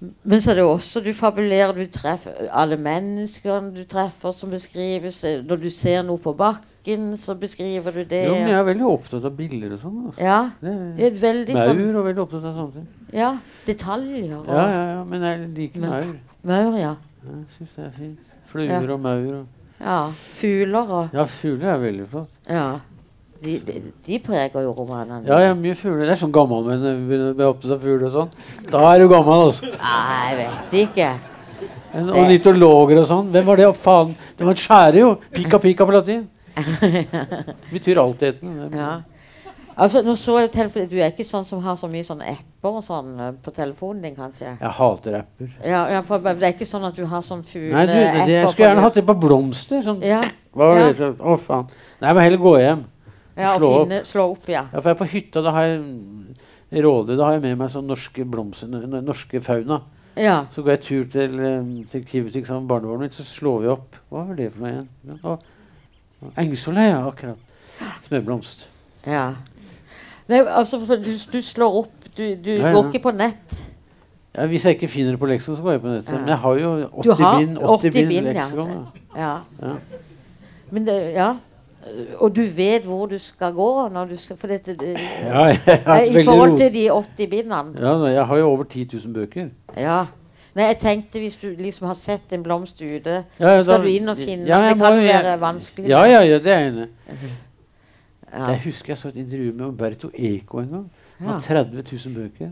[0.00, 5.22] Men så er det også du fabulerer, du treffer alle menneskene du treffer som beskrives.
[5.48, 8.26] Når du ser noe på bakken, så beskriver du det.
[8.28, 9.96] Jo, men jeg er veldig opptatt av bilder og sånn.
[10.10, 10.20] Altså.
[10.22, 10.38] Ja.
[10.60, 12.86] Det er veldig Maur sånn og veldig opptatt av sånne ting.
[13.16, 13.30] Ja.
[13.66, 16.16] Detaljer og Ja, ja, ja, men jeg liker Men- maur.
[16.42, 16.94] maur, ja.
[17.24, 18.18] Jeg syns det er fint.
[18.52, 18.92] Fluer Ja.
[18.92, 19.34] og maur.
[19.40, 19.46] Og.
[19.80, 20.10] Ja.
[20.10, 22.28] Fugler og Ja, fugler er veldig flott.
[22.48, 22.80] Ja.
[23.46, 25.22] De, de, de preger jo romanene.
[25.28, 26.02] Ja, ja, mye fugler.
[26.08, 28.30] Det er sånn gammel, men begynner å bli opptatt av fugler og sånn.
[28.72, 29.70] Da er du gammel, altså.
[29.78, 31.10] Nei, jeg vet ikke.
[31.96, 33.28] En Ornitologer og sånn.
[33.32, 33.68] Hvem var det?
[33.70, 34.10] Å, faen.
[34.36, 35.12] Det var en skjære, jo.
[35.36, 36.26] Pika pika på latin.
[37.72, 38.56] Betyr altheten.
[38.70, 38.96] Det- Ja.
[39.78, 42.76] Altså, nå så jeg telefon, Du er ikke sånn som har så mye sånne apper
[42.78, 44.56] og sånn eh, på telefonen din, kanskje?
[44.58, 45.50] Jeg hater apper.
[45.62, 48.48] Ja, ja, for Det er ikke sånn at du har sånn Nei, du, det, jeg
[48.48, 49.82] skulle gjerne hatt det på blomster.
[49.84, 50.00] Sånn.
[50.02, 50.22] Ja,
[50.56, 51.10] Hva var det?
[51.20, 51.68] Å, faen.
[52.00, 52.84] Nei, jeg må heller gå hjem.
[53.36, 54.06] Ja og finne, opp.
[54.06, 54.62] slå opp, ja.
[54.72, 55.82] Ja, for jeg er på hytta, da har jeg
[56.82, 58.66] Råde, da har jeg med meg sånn norske blomster,
[59.06, 59.80] norske fauna.
[60.18, 63.60] Ja, Så går jeg tur til, um, til Kiwi-butikk sammen med barnebarnet mitt, så slår
[63.62, 63.98] vi opp.
[64.10, 64.88] Hva var det for noe igjen?
[65.22, 65.36] Ja,
[66.42, 67.38] Engsolei, ja, akkurat.
[68.08, 68.66] Smørblomst.
[69.06, 69.28] ja.
[70.26, 72.72] Nei, altså, du, du slår opp Du, du Ja, ja.
[72.74, 73.60] går ikke på nett.
[74.34, 76.14] Ja, hvis jeg ikke finner det på leksikon, så går jeg på nettet.
[76.18, 78.72] Men jeg har jo 80 Du bind, 80 80 bind bind, leksikon.
[79.16, 79.34] Ja.
[80.70, 81.28] Men det, ja.
[82.18, 84.76] Og du vet hvor du skal gå når du skal For dette
[85.24, 87.74] Ja, eh, I forhold til de 80 bindene.
[87.80, 89.48] Ja, jeg har jo over 10 000 bøker.
[89.76, 90.04] Ja.
[90.54, 93.88] Men jeg tenkte hvis du liksom har sett en blomst ute, Ja, skal da- du
[93.88, 95.88] inn og finne Ja, Det kan jo- være vanskelig.
[95.88, 96.88] Ja, ja, ja, det er jeg enig.
[98.36, 100.90] Jeg husker jeg så et intervju med Umberto Eco en gang.
[101.18, 102.50] Han har 30 000 bøker.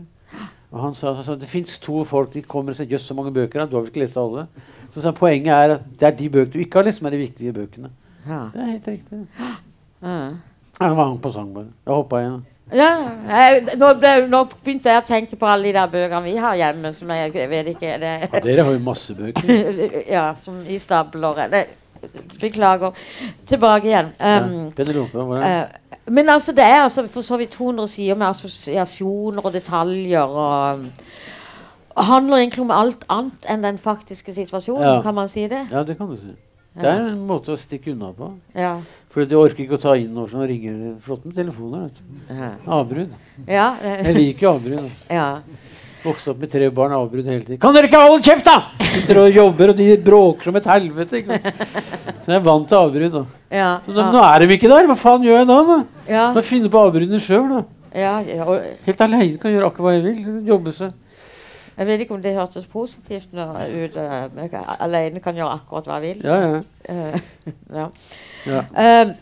[0.71, 3.13] Og han sa, han sa det fins to folk de kommer og sier 'jøss, så
[3.13, 3.59] mange bøker'.
[3.59, 4.47] da, Du har vel ikke lest alle?
[4.91, 7.05] Så sa han, poenget er at det er de bøkene du ikke har lest, som
[7.07, 7.89] er de viktige bøkene.
[8.27, 8.41] Ja.
[8.53, 9.21] Det er helt riktig.
[9.39, 10.17] Ja.
[10.81, 11.71] Ja, var på sang, bare.
[11.85, 12.43] Jeg hoppa igjen.
[12.73, 12.89] Ja,
[13.29, 16.55] jeg, nå, ble, nå begynte jeg å tenke på alle de der bøkene vi har
[16.57, 19.81] hjemme, som jeg, jeg vet ikke Ja, dere har jo masse bøker.
[20.15, 21.43] Ja, som i stabler.
[21.51, 21.67] Det,
[22.41, 22.91] beklager.
[23.45, 24.09] Tilbake igjen.
[24.19, 24.83] Um, ja.
[24.83, 25.43] Det?
[25.45, 30.21] eh, men altså, det er altså for så vidt 200 sider med assosiasjoner og detaljer
[30.25, 30.85] og
[31.95, 35.01] handler egentlig om alt annet enn den faktiske situasjonen, Ja.
[35.01, 35.67] kan man si det?
[35.71, 36.33] Ja, det kan du si.
[36.75, 38.33] Det er en måte å stikke unna på.
[38.57, 38.73] Ja.
[39.13, 41.87] For de orker ikke å ta inn når som ringer flott med telefoner.
[42.67, 43.13] Avbrudd.
[43.47, 43.69] Ja.
[43.81, 44.81] Jeg liker avbrudd.
[44.83, 45.07] altså.
[45.13, 45.29] ja.
[46.05, 47.57] Vokste opp med tre barn, avbrudd hele tiden.
[47.63, 48.67] Kan dere ikke holde kjeft, da?!
[48.91, 51.21] Sitter og jobber, og de bråker som et helvete.
[51.25, 53.15] Så jeg er vant til avbrudd.
[53.15, 53.23] da.
[53.55, 53.69] Ja.
[53.87, 54.85] Så nå, nå er de ikke der!
[54.91, 55.57] Hva faen gjør jeg da?
[55.71, 55.79] da?
[56.11, 56.27] Ja.
[56.35, 57.63] Må finne på avbruddene sjøl, da.
[57.95, 60.39] Ja, ja, og Helt aleine kan gjøre akkurat hva jeg vil.
[60.51, 60.93] Jobbe seg.
[61.77, 65.53] Jeg vet ikke om det hørtes positivt når ut, eh, jeg kan- alene kan gjøre
[65.59, 66.23] akkurat hva jeg vil.
[66.23, 66.61] Ja, ja.
[66.89, 67.19] Eh,
[67.79, 67.87] ja.
[68.45, 68.63] Ja,
[69.03, 69.13] Um,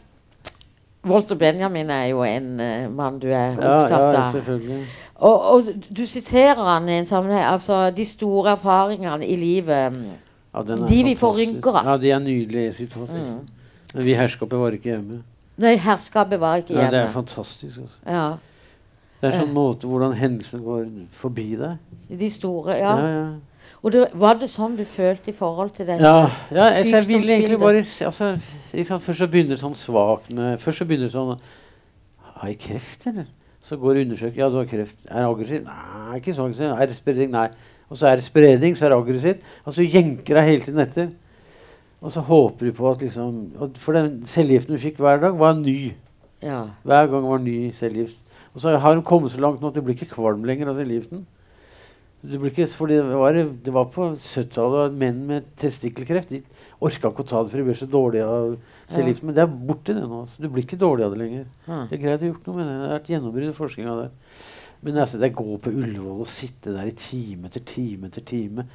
[1.05, 4.31] Walter Benjamin er jo en uh, mann du er opptatt ja av.
[4.31, 4.85] selvfølgelig.
[5.15, 5.63] Og, og
[5.97, 7.43] du siterer han i en sammenheng.
[7.45, 9.91] Altså de store erfaringene i livet.
[9.93, 10.03] mm,
[10.53, 11.19] Ja, De vi fantastisk.
[11.19, 11.85] forrynker, av.
[11.91, 12.73] Ja, de er nydelige.
[12.73, 13.11] Sitt fast.
[13.93, 15.21] Men vi herskapet var ikke hjemme.
[15.57, 16.83] Nei, herskapet var ikke hjemme.
[16.83, 17.77] Ja, det er fantastisk.
[17.77, 17.97] Altså.
[18.07, 18.25] Ja,
[19.23, 21.97] Det er sånn måte hvordan hendelsen går forbi deg.
[22.19, 23.09] De store, Ja, ja.
[23.15, 23.25] ja.
[23.83, 25.97] Og det, var det sånn du følte i forhold til det?
[25.99, 28.29] Ja, ja altså, jeg ville egentlig bare altså,
[28.71, 33.27] liksom, Først så begynner sånn svakt med Først så begynner sånn Har jeg kreft, eller?
[33.63, 34.39] Så går undersøkelsen.
[34.39, 34.97] Ja, du har kreft.
[35.07, 35.67] Er det aggressiv?
[35.67, 36.71] Nei, ikke så aggressiv.
[36.75, 37.29] Er det spredning?
[37.31, 37.45] Nei.
[37.87, 39.45] Og så er det spredning, så er det aggressivt.
[39.63, 41.13] Altså så jenker deg hele tiden etter.
[42.03, 45.39] Og så håper du på at liksom og For den cellegiften du fikk hver dag,
[45.39, 45.93] var ny.
[46.43, 46.65] Ja.
[46.83, 48.19] Hver gang var ny cellegift.
[48.53, 50.79] Og så har hun kommet så langt nå at du blir ikke kvalm lenger av
[50.81, 51.01] i
[52.23, 56.39] Du blir ikke, fordi det var, det var på 70-tallet at menn med testikkelkreft de
[56.83, 58.53] orka ikke å ta det, for de ble så dårlige av
[58.93, 59.27] cellegiften.
[59.27, 60.21] Men det er borti det nå.
[60.31, 61.45] Så du blir ikke dårlig av det lenger.
[61.67, 61.81] Ja.
[61.89, 62.73] Det er greit å gjort noe med det.
[62.77, 64.15] Det har vært gjennombrudd i forskninga der.
[64.83, 68.65] Men altså, det går på Ullevål og sitte der i time etter time etter time.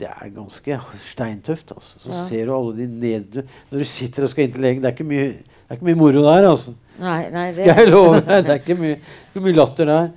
[0.00, 1.72] Det er ganske steintøft.
[1.76, 1.98] altså.
[2.02, 2.24] Så Ja.
[2.26, 3.42] ser du alle de ned...
[3.70, 5.90] Når du sitter og skal inn til legen Det er ikke mye, det er ikke
[5.90, 6.74] mye moro der, altså.
[7.00, 8.44] Nei, nei, det Skal jeg love deg.
[8.46, 8.98] Det er ikke mye,
[9.30, 10.10] ikke mye latter der.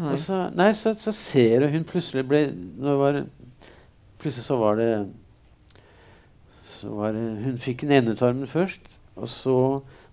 [0.00, 0.12] Nei.
[0.14, 2.46] Og så, nei, så, så ser hun plutselig ble
[2.80, 3.22] når var,
[4.20, 4.90] Plutselig så var det
[6.80, 8.80] så var det, Hun fikk den ene tarmen først,
[9.20, 9.56] og så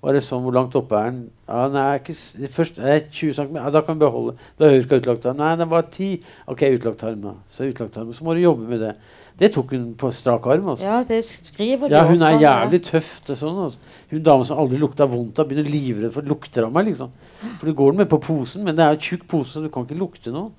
[0.04, 1.22] var det sånn, hvor langt oppe er den?
[1.48, 3.56] Ja, nei, er ikke Først er 20 cm.
[3.58, 4.36] Ja, da kan vi beholde.
[4.60, 5.40] Da har ikke utlagt tarm.
[5.40, 6.20] Nei, den var 10.
[6.54, 7.24] Ok, utlagt tarm.
[7.52, 8.12] Så er utlagt tarm.
[8.14, 8.92] Så må du jobbe med det.
[9.38, 10.70] Det tok hun på strak arm.
[10.74, 10.84] altså.
[10.86, 13.22] Ja, det skriver du Ja, hun er jævlig tøff.
[13.28, 13.78] Det sånn, altså.
[14.10, 16.88] Hun dama som aldri lukta vondt av, begynner livredd for lukter av meg.
[16.90, 17.12] liksom.
[17.60, 19.70] For du går den med på posen, men det er jo tjukk pose, så du
[19.70, 20.50] kan ikke lukte noe.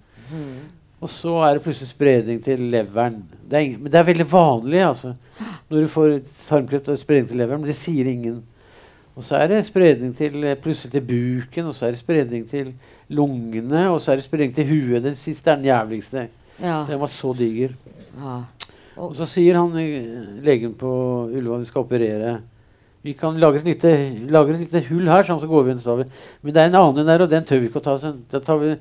[1.00, 3.22] Og så er det plutselig spredning til leveren.
[3.50, 4.80] Det er men det er veldig vanlig.
[4.82, 5.14] altså.
[5.70, 8.42] Når du får tarmkreft, og spredning til leveren, men det sier ingen.
[9.18, 12.48] Og så er det spredning til, eh, plutselig til buken, og så er det spredning
[12.48, 12.74] til
[13.08, 15.02] lungene, og så er det spredning til huet.
[15.02, 16.28] Den siste er den jævligste.
[16.62, 16.84] Ja.
[16.88, 17.74] Den var så diger.
[18.22, 18.38] ja.
[18.98, 20.90] Og så sier han eh, legen på
[21.30, 22.36] Ullevål vi skal operere.
[23.06, 23.92] Vi kan lage et lite,
[24.28, 25.82] lage et lite hull her, sånn så går vi inn.
[25.82, 26.04] sa vi.
[26.42, 27.94] Men det er en annen der, og den tør vi ikke å ta.
[28.02, 28.72] Så da tar vi,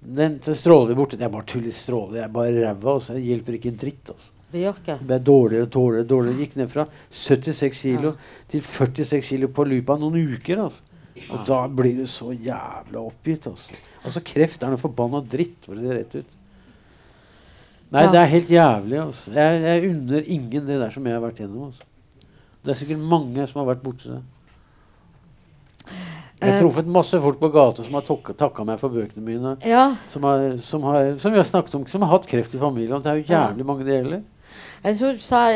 [0.00, 1.18] den så stråler vi borti.
[1.20, 2.14] Det er bare tull stråler.
[2.16, 2.94] Det er bare ræva.
[2.96, 4.14] det så hjelper ikke en dritt.
[4.14, 4.32] altså.
[4.50, 4.96] Det gjør ikke.
[4.98, 6.08] Det ble dårligere og dårligere.
[6.14, 6.40] dårligere.
[6.40, 8.16] Gikk ned fra 76 kilo Ja.
[8.48, 10.64] til 46 kilo på løpet av noen uker.
[10.64, 10.82] altså.
[11.30, 13.46] Og da blir du så jævla oppgitt.
[13.46, 13.76] altså.
[14.04, 16.26] Altså, Kreft er noe forbanna dritt, for å si det rett ut.
[17.90, 18.10] Nei, Ja.
[18.12, 18.98] det er helt jævlig.
[19.06, 19.32] altså.
[19.34, 21.64] Jeg, jeg unner ingen det der som jeg har vært gjennom.
[21.66, 21.82] altså.
[22.64, 24.22] Det er sikkert mange som har vært borti det.
[26.40, 26.60] Jeg har Eh.
[26.62, 28.00] truffet masse folk på gata som har
[28.38, 29.56] takka meg for bøkene mine.
[29.66, 32.58] Ja, Som, har, som, har, som vi har snakket om, som har hatt kreft i
[32.58, 33.02] familien.
[33.02, 34.22] Det er jo jævlig mange det gjelder.
[35.12, 35.50] du sa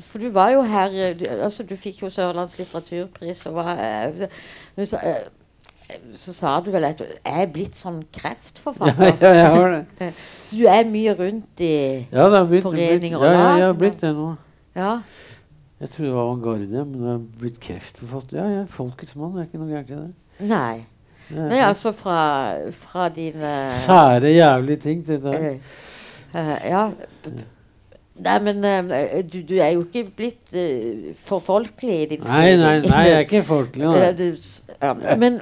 [0.00, 3.76] For du var jo her eh, du, altså Du fikk jo Sørlands litteraturpris, og var,
[3.78, 4.28] eh,
[4.76, 5.26] du sa, eh,
[6.18, 9.16] så sa du vel at du er blitt sånn kreftforfatter.
[9.22, 10.08] ja, jeg har det.
[10.52, 11.74] Så du er mye rundt i
[12.12, 13.36] Ja, det blitt, Foreninger blitt, og lag?
[13.38, 14.26] ja, jeg har blitt det nå.
[14.76, 14.90] Ja.
[15.82, 18.36] Jeg trodde det var avantgarde, men det har blitt kreftforfatter.
[18.38, 19.32] Ja, jeg er folkets mann.
[19.34, 20.12] Det er ikke noe gærent i det.
[20.52, 20.84] Nei.
[21.32, 22.18] er Nei, altså fra,
[22.76, 25.02] fra dine Sære, jævlige ting.
[25.08, 25.32] Dette.
[25.32, 25.58] her.
[26.32, 26.84] Uh, uh, ja.
[28.22, 32.56] Nei, men uh, du, du er jo ikke blitt uh, for folkelig i din Nei,
[32.60, 33.88] nei, nei, jeg er ikke folkelig.
[33.88, 34.12] Eh, Nei.
[34.20, 35.40] du ja, men,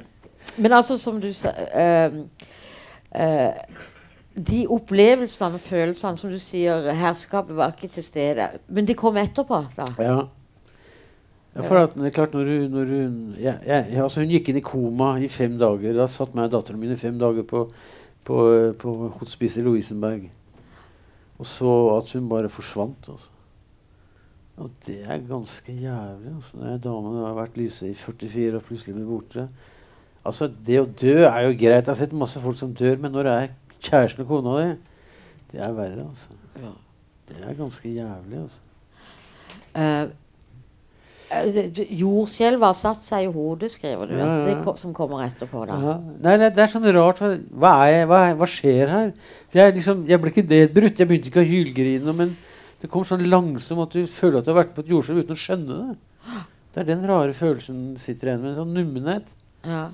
[0.57, 2.17] men altså, som du sa uh,
[3.15, 3.79] uh,
[4.51, 8.47] De opplevelsene og følelsene, som du sier, herskapet var ikke til stede.
[8.67, 9.87] Men de kom etterpå, da.
[9.99, 10.19] Ja.
[11.55, 14.49] ja, for at, det er klart når du, når hun, ja, ja, altså Hun gikk
[14.49, 15.97] inn i koma i fem dager.
[15.97, 17.65] Da satt meg og datteren min i fem dager på,
[18.23, 18.45] på,
[18.79, 20.29] på hospice i Lovisenberg.
[21.41, 23.11] Og så at hun bare forsvant.
[23.11, 23.31] Altså.
[24.61, 26.35] Og det er ganske jævlig.
[26.35, 26.57] Altså.
[26.57, 29.47] Når en dame har vært lyse i 44 og plutselig blir borte.
[30.25, 31.81] Altså, Det å dø er jo greit.
[31.81, 34.73] Jeg har sett masse folk som dør, men når det er kjæresten og kona di,
[35.51, 36.07] det er verre.
[36.09, 36.73] altså.
[37.27, 38.41] Det er ganske jævlig.
[38.43, 38.59] altså.
[39.71, 40.09] Uh,
[41.31, 44.15] eh, Jordskjelv har satt seg i hodet, skriver du.
[44.19, 44.59] Ja, ja.
[44.59, 45.79] det som kommer etterpå, da.
[45.79, 45.97] Ja.
[46.21, 47.23] Nei, nei, det er sånn rart.
[47.23, 49.11] Hva, hva, er jeg, hva, er- hva skjer her?
[49.49, 50.99] For jeg, liksom, jeg ble ikke nedbrutt.
[50.99, 52.17] Jeg begynte ikke å hylgrine.
[52.19, 52.35] Men
[52.83, 55.37] det kom sånn langsomt at du føler at du har vært på et jordskjelv uten
[55.37, 55.99] å skjønne det.
[56.71, 58.53] Det er den rare følelsen sitter igjen med.
[58.53, 59.33] En sånn nummenhet.
[59.67, 59.89] Ja.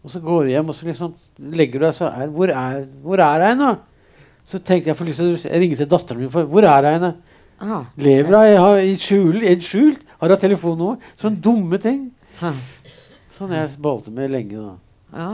[0.00, 1.14] Og så går du hjem og så liksom
[1.52, 3.74] legger du deg så er, Hvor er, hvor er jeg nå?
[4.48, 6.32] Så tenkte jeg for lyst til å ringe til datteren min.
[6.32, 7.12] For, hvor er jeg nå?
[7.60, 7.84] Ah.
[8.00, 10.04] Lever jeg i skjul, skjult?
[10.20, 11.12] Har hun telefonnummer?
[11.20, 12.06] Sånne dumme ting.
[12.40, 12.50] Ha.
[13.36, 14.74] Sånn jeg balte med lenge, da.
[15.12, 15.30] Ja.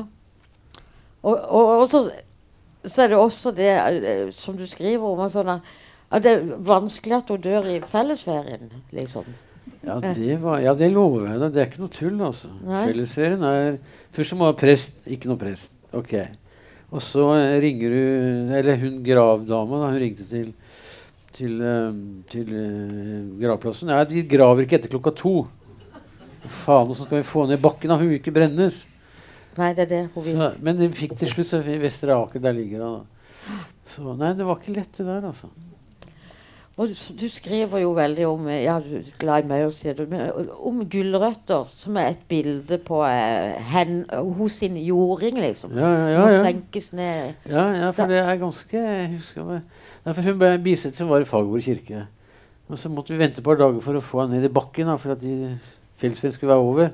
[1.23, 2.03] Og, og, og så,
[2.87, 7.17] så er det også det eh, som du skriver om, sånn at det er vanskelig
[7.19, 9.27] at hun dør i fellesferien, liksom.
[9.87, 11.53] Ja, det, var, ja, det lover jeg deg.
[11.55, 12.51] Det er ikke noe tull, altså.
[12.67, 12.83] Nei.
[12.91, 13.77] Fellesferien er
[14.17, 14.99] Først så må du ha prest.
[15.07, 15.77] Ikke noe prest.
[15.95, 16.15] Ok.
[16.91, 19.93] Og så eh, ringer du Eller hun gravdama, da.
[19.93, 20.55] Hun ringte til
[21.37, 21.97] til, eh,
[22.31, 23.93] til uh, gravplassen.
[23.93, 25.35] Ja, de graver ikke etter klokka to.
[26.47, 27.93] Faen, åssen skal vi få ned bakken?
[27.93, 27.99] da?
[28.01, 28.85] Hun vil ikke brennes.
[29.57, 30.39] Nei, det er det hun vil.
[30.39, 33.07] Så, men de fikk til slutt så i Vestre Aker, der ligger hun.
[33.89, 35.51] Så nei, det var ikke lett, det der, altså.
[36.77, 39.63] Og du, skriver jo veldig om eh, Ja, du er glad i meg,
[39.97, 44.03] du, men eh, om gulrøtter, som er et bilde på eh, hen,
[44.37, 45.73] hos sin jording, liksom.
[45.73, 46.27] Ja, ja, ja.
[46.35, 46.43] Ja.
[46.45, 49.49] senkes ned Ja, ja, for det er ganske jeg husker.
[50.05, 52.05] Nei, for Hun ble bisett som var i Fagerborg kirke.
[52.69, 54.91] Og så måtte vi vente et par dager for å få henne ned i bakken,
[54.91, 55.55] da, for at de
[55.97, 56.93] fellesferien skulle være over.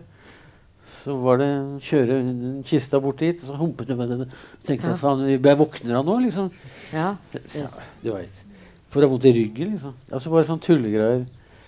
[1.03, 1.51] Så var det
[1.83, 4.25] kjøre en kista bort dit, og så humpet hun med den.
[4.63, 5.01] Tenkte jeg, Ja.
[5.01, 6.53] faen, jeg våkner av nå, liksom.
[6.95, 7.17] Ja.
[7.57, 7.67] Ja,
[8.05, 8.45] du vet.
[8.93, 9.95] For å ha vondt i ryggen, liksom.
[10.13, 11.23] Altså bare sånn tullegreier.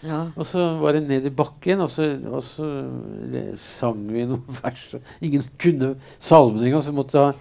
[0.05, 0.19] ja.
[0.37, 2.67] Og så var det ned i bakken, og så, og så
[3.61, 4.91] sang vi noen vers.
[5.25, 7.33] Ingen kunne salmen engang, så vi måtte ha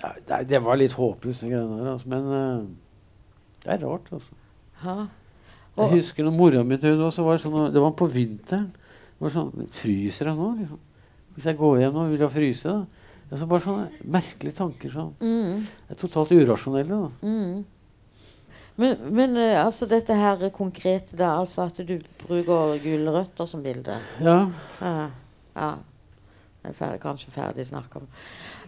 [0.00, 1.88] Nei, det, var litt håpløst, de greiene der.
[1.92, 2.08] Altså.
[2.08, 2.62] Men uh,
[3.66, 4.38] det er rart, altså.
[4.80, 4.94] Ha.
[5.76, 8.70] Jeg husker når mora mi døde, også, var det sånn, det var på vinteren.
[8.72, 10.48] Det var sånn, Fryser jeg nå?
[10.62, 10.80] liksom?
[11.36, 12.72] Hvis jeg går hjem nå, vil jeg fryse?
[12.72, 13.10] da?
[13.30, 14.94] Altså bare sånne merkelige tanker.
[14.94, 15.12] sånn.
[15.20, 17.02] mm, Det er totalt urasjonelle.
[17.04, 17.28] da.
[17.28, 17.60] mm.
[18.80, 23.98] Men, men eh, altså dette her konkrete, da, altså at du bruker gulrøtter som bilde
[24.22, 24.40] Ja,
[24.80, 25.08] ja.
[25.56, 25.70] ja.
[26.60, 28.08] Jeg er ferdig, kanskje ferdig snakka om.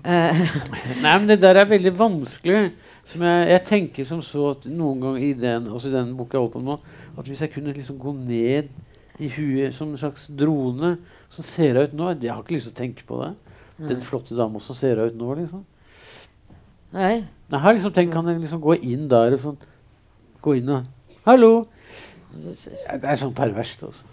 [0.01, 0.39] Uh.
[1.05, 2.71] Nei, men det der er veldig vanskelig.
[3.05, 6.39] Som jeg, jeg tenker som så at noen gang i den, også i den boka
[6.39, 6.77] jeg holder på med nå,
[7.21, 8.71] at hvis jeg kunne liksom gå ned
[9.21, 10.95] i huet som en slags drone
[11.33, 12.15] som ser jeg ut nå.
[12.17, 13.33] Jeg har ikke lyst til å tenke på det.
[13.91, 15.67] Den flotte dama, som ser ut nå, liksom?
[16.93, 17.25] nei.
[17.53, 19.61] Jeg har liksom tenkt, Kan jeg liksom gå inn der og sånn
[20.43, 20.91] Gå inn og
[21.27, 21.53] Hallo!
[22.33, 24.09] Det er sånn perverst, altså.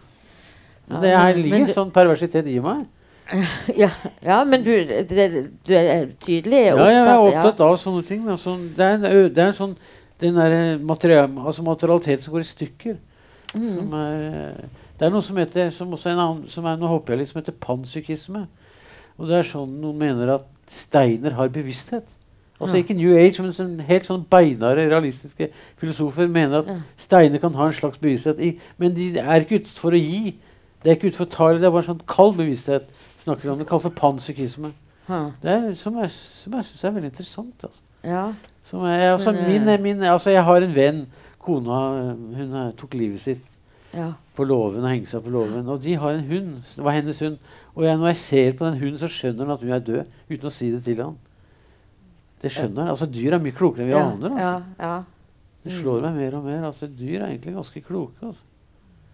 [0.90, 2.88] Men det er, ligger det- sånn perversitet i meg.
[3.78, 3.92] Ja,
[4.26, 5.26] ja, men du, det,
[5.68, 8.24] du er tydelig Ja, jeg er opptatt av sånne ting.
[8.26, 8.38] Da.
[8.42, 9.76] Sånn, det, er en, det er en sånn
[10.20, 12.98] den der material, altså materialitet som går i stykker.
[13.54, 13.68] Mm.
[13.76, 14.56] Som er,
[15.00, 17.32] det er noe som heter som også en annen, som er, Nå håper jeg litt,
[17.32, 18.44] som heter panpsykisme.
[19.20, 22.10] Og det er sånn noen mener at steiner har bevissthet.
[22.60, 25.48] Altså ikke New Age, men sånn, helt sånn beinare realistiske
[25.80, 28.42] filosofer mener at steiner kan ha en slags bevissthet.
[28.44, 30.36] I, men de er ikke ute for å gi.
[30.84, 32.90] Det er ikke ute for å ta, det er bare en sånn kald bevissthet.
[33.20, 34.74] snakker om Det kalles for panpsykisme.
[35.44, 37.64] Det er, som jeg, som jeg syns er veldig interessant.
[37.64, 37.80] Altså.
[38.04, 38.26] ja.
[38.64, 41.00] Som er, altså, min, eh, min, altså, jeg har en venn,
[41.40, 41.80] kona
[42.36, 43.46] hun eh, tok livet sitt
[43.96, 44.12] ja.
[44.36, 45.68] på låven og hengte seg på låven.
[45.68, 46.52] Og de har en hund.
[46.76, 47.40] Det var hennes hund.
[47.76, 50.14] Og jeg, når jeg ser på den hunden, så skjønner han at hun er død,
[50.30, 51.18] uten å si det til han.
[52.42, 52.90] Det skjønner jeg.
[52.96, 54.30] Altså, dyr er mye klokere enn vi aner.
[54.30, 54.44] Altså.
[54.80, 55.04] ja, ja.
[55.64, 56.62] Det slår meg mer og mer.
[56.70, 58.16] Altså, dyr er egentlig ganske kloke.
[58.26, 58.44] Altså.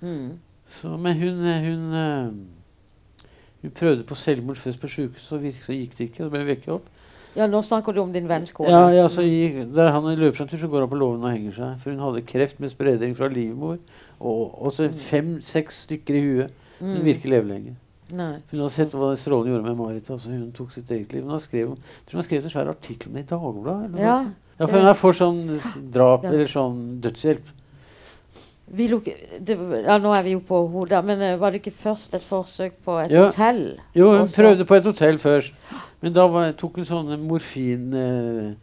[0.02, 0.28] Mm.
[0.70, 3.30] Så, men hun, hun, eh,
[3.62, 5.28] hun prøvde på selvmord først på sjukehuset,
[5.66, 6.24] så, gikk det ikke.
[6.24, 6.92] Så ble hun vekket opp.
[7.36, 8.70] ja, nå snakker du om din venns kone.
[8.72, 11.32] Ja, ja, så gikk, Der han løper en tur, så går hun på låven og
[11.34, 11.80] henger seg.
[11.82, 13.78] For hun hadde kreft med spredning fra livmor.
[14.20, 16.54] Og, og så fem-seks stykker i huet.
[16.80, 17.04] Hun Mm.
[17.06, 17.76] virker levelenge.
[18.14, 18.36] Nei.
[18.52, 20.10] Hun har sett hva strålen gjorde med Marit.
[20.14, 21.24] Altså hun tok sitt eget liv.
[21.24, 24.00] Hun har skrevet, tror hun har skrevet en svær artikkel om det i Dagbladet.
[24.00, 24.18] Ja,
[24.60, 25.40] ja, for hun er for sånn
[25.92, 26.30] drap Ja.
[26.32, 27.44] eller sånn dødshjelp.
[28.68, 29.06] vi luk,
[29.40, 32.22] det, ja, nå er vi jo på hodet, men eh, var det ikke først et
[32.26, 33.26] forsøk på et Ja.
[33.28, 33.78] hotell?
[33.94, 34.42] Jo, hun også?
[34.42, 35.54] prøvde på et hotell først.
[36.02, 38.54] Men da var, tok hun sånne morfin, eh,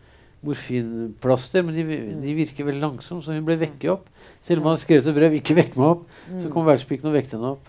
[0.43, 1.63] morfinplaster.
[1.63, 1.85] Men de,
[2.23, 4.09] de virker veldig langsomt, så hun ble vekket opp.
[4.43, 6.07] Selv om hun hadde skrevet et brev 'ikke vekk meg opp',
[6.43, 7.69] så kom vertspiken og vekket henne opp.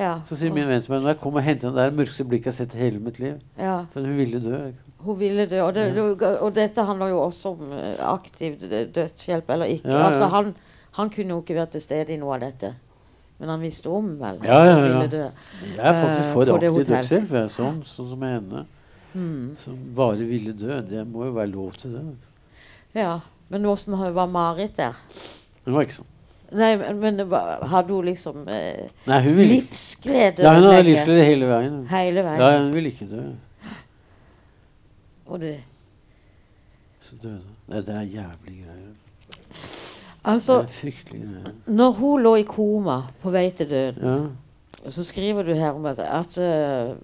[0.00, 0.14] Ja.
[0.24, 2.48] Så sier min venn til meg når jeg kom og hentet henne der mørkeste blikket
[2.48, 3.40] jeg har sett i hele mitt liv.
[3.60, 3.82] ja.
[3.92, 4.60] For hun ville dø.
[5.00, 5.60] Hun ville dø.
[5.66, 6.30] Og, det, ja.
[6.40, 8.56] og dette handler jo også om eh, aktiv
[8.94, 9.96] dødshjelp eller ikke.
[9.96, 10.54] Altså, han,
[10.96, 12.74] han kunne jo ikke vært til stede i noe av dette.
[13.40, 15.22] Men han visste om vel at Ja, ja, hun ville dø.
[15.24, 17.32] Jeg er faktisk Eh, for uh, aktiv dødshjelp.
[17.32, 18.64] jeg er Sånn, sånn som henne.
[19.12, 19.56] Mm.
[19.60, 20.80] Som bare ville dø.
[20.86, 22.06] Det må jo være lov til det.
[22.96, 23.18] Ja.
[23.50, 24.96] Men åssen var Marit der?
[25.64, 26.12] Hun var ikke sånn.
[26.52, 27.20] Nei, men,
[27.70, 29.46] hadde hun liksom eh, Nei, hun vil...
[29.46, 31.76] livsglede ja, Hun hadde livsglede hele veien.
[31.90, 32.40] Hele veien.
[32.42, 33.22] Ja, hun ville ikke dø.
[35.26, 35.56] Og det,
[37.00, 37.56] Så døde hun.
[37.68, 38.94] Nei, Det er jævlig greier.
[40.24, 41.52] altså, det er greier.
[41.66, 44.02] når hun lå i koma på vei til døden,
[44.84, 44.90] Ja.
[44.90, 46.96] så skriver du her om at, at eh,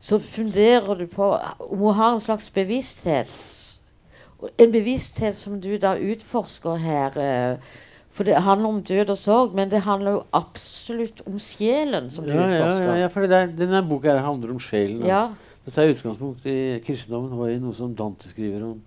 [0.00, 3.30] Så funderer du på om hun har en slags bevissthet.
[4.58, 7.06] En bevissthet som du da utforsker her.
[7.52, 7.58] eh,
[8.14, 12.24] for det handler om død og sorg, men det handler jo absolutt om sjelen som
[12.26, 12.86] du Ja, utforsker.
[12.92, 15.02] ja, ja, for det der, denne boka her handler om sjelen.
[15.06, 15.26] ja.
[15.64, 18.82] Dette er utgangspunkt i kristendommen og i noe som Dante skriver om.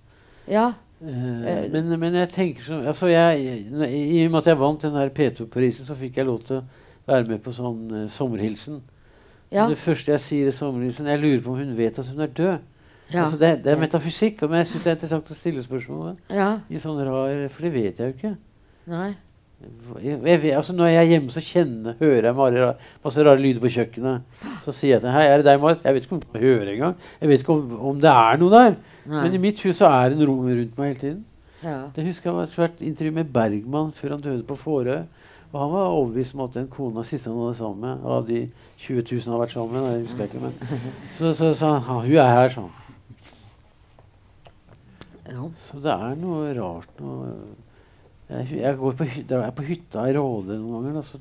[0.47, 0.67] ja.
[1.01, 4.57] Eh, Eh, men, men jeg tenker så altså jeg, jeg, I og med at jeg
[4.59, 6.63] vant den her P2-prisen, så fikk jeg lov til å
[7.07, 8.79] være med på sånn uh, sommerhilsen.
[9.51, 9.67] ja.
[9.69, 12.27] Det første jeg sier i sommerhilsen, jeg lurer på om hun vet at hun er
[12.33, 12.57] død.
[13.13, 13.23] ja.
[13.23, 16.17] Altså det, det er metafysikk, men jeg syns det er interessant å stille spørsmålet.
[16.33, 16.49] ja.
[16.69, 18.35] I sånne rar, For det vet jeg jo ikke.
[18.87, 19.13] Nei.
[20.03, 22.67] Jeg, jeg altså når jeg er hjemme, så kjenner, hører jeg rare,
[23.03, 24.43] masse rare lyder på kjøkkenet.
[24.63, 25.81] Så sier jeg til henne Hei, er det deg, Marit?
[25.83, 26.95] Jeg vet ikke om jeg hører engang.
[27.21, 28.77] Jeg vet ikke om, om det er noe der.
[29.09, 31.23] Men i mitt hus så er det en rom rundt meg hele tiden.
[31.63, 31.77] Ja.
[31.95, 34.99] Det husker jeg var et svært intervju med Bergman før han døde på Fårøy.
[35.47, 38.41] Og han var overbevist om at den kona siste han hadde sammen med, av de
[38.83, 40.53] 20 000 han har vært sammen med, det husker jeg ikke, men
[41.15, 42.73] så sa han ja, hun er her, sa han.
[45.31, 45.47] ja.
[45.63, 47.31] Så det er noe rart noe
[48.27, 50.97] Jeg, jeg går på, jeg er på hytta i Råde noen ganger.
[50.99, 51.19] Da, så,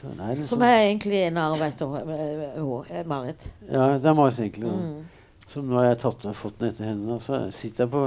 [0.00, 3.48] så er liksom, Som er egentlig en arv etter eh, Marit.
[3.68, 4.72] Ja, det er Marit egentlig.
[4.72, 5.44] Mm.
[5.46, 7.06] Som nå har jeg tatt fått den etter henne.
[7.12, 7.20] da.
[7.22, 8.06] Så sitter jeg på,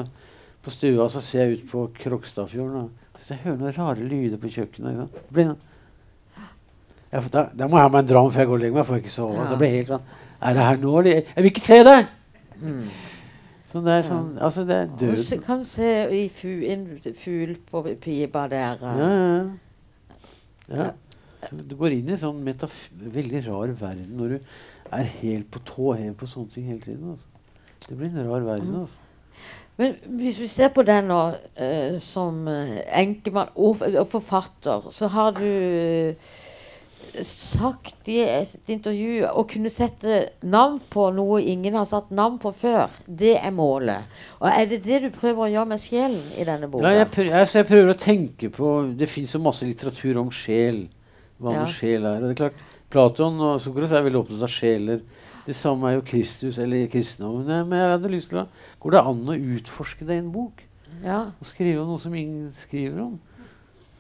[0.66, 2.90] på stua og så ser jeg ut på Krokstadfjorden.
[2.90, 3.18] da.
[3.20, 5.20] Så jeg hører noen rare lyder på kjøkkenet.
[5.30, 5.54] Blir
[7.10, 8.86] for da, da må jeg ha meg en dram før jeg går og legger meg.
[8.86, 9.38] for jeg ikke sove.
[9.38, 9.46] Ja.
[9.50, 10.10] Så blir jeg helt sånn
[10.40, 10.92] Er det her nå.
[11.10, 12.00] Jeg vil ikke se det!
[12.60, 12.84] Mm.
[13.70, 17.84] Så det er sånn Altså, det er Du kan se i fu, en fugl på
[18.02, 18.82] pipa der.
[18.82, 19.52] Ja, eh.
[20.70, 20.88] ja, ja.
[20.88, 20.90] ja.
[21.52, 24.40] Du går inn i en sånn veldig rar verden når du
[24.92, 27.14] er helt på tå hev på sånne ting hele tiden.
[27.14, 27.30] Altså.
[27.86, 28.74] Det blir en rar verden.
[28.74, 28.82] Mm.
[28.82, 29.06] Altså.
[29.80, 35.08] Men hvis vi ser på deg nå uh, som eh, enkemann og, og forfatter, så
[35.14, 35.48] har du
[37.26, 42.52] sagt i et intervju å kunne sette navn på noe ingen har satt navn på
[42.56, 44.06] før, det er målet.
[44.40, 46.86] Og er det det du prøver å gjøre med sjelen i denne boka?
[46.88, 50.30] Ja, jeg, prøver, altså jeg prøver å tenke på Det fins jo masse litteratur om
[50.32, 50.88] sjel.
[51.40, 51.66] Hva Ja.
[51.72, 52.20] sjel er.
[52.20, 55.02] Og det er klart, Platon og Sokrates er veldig opptatt av sjeler.
[55.46, 57.46] Det samme er jo Kristus eller kristendommen.
[57.70, 58.48] Men jeg hadde lyst til å
[58.80, 60.64] Går det an å utforske det i en bok?
[61.04, 63.20] Ja, Og skrive om noe som ingen skriver om?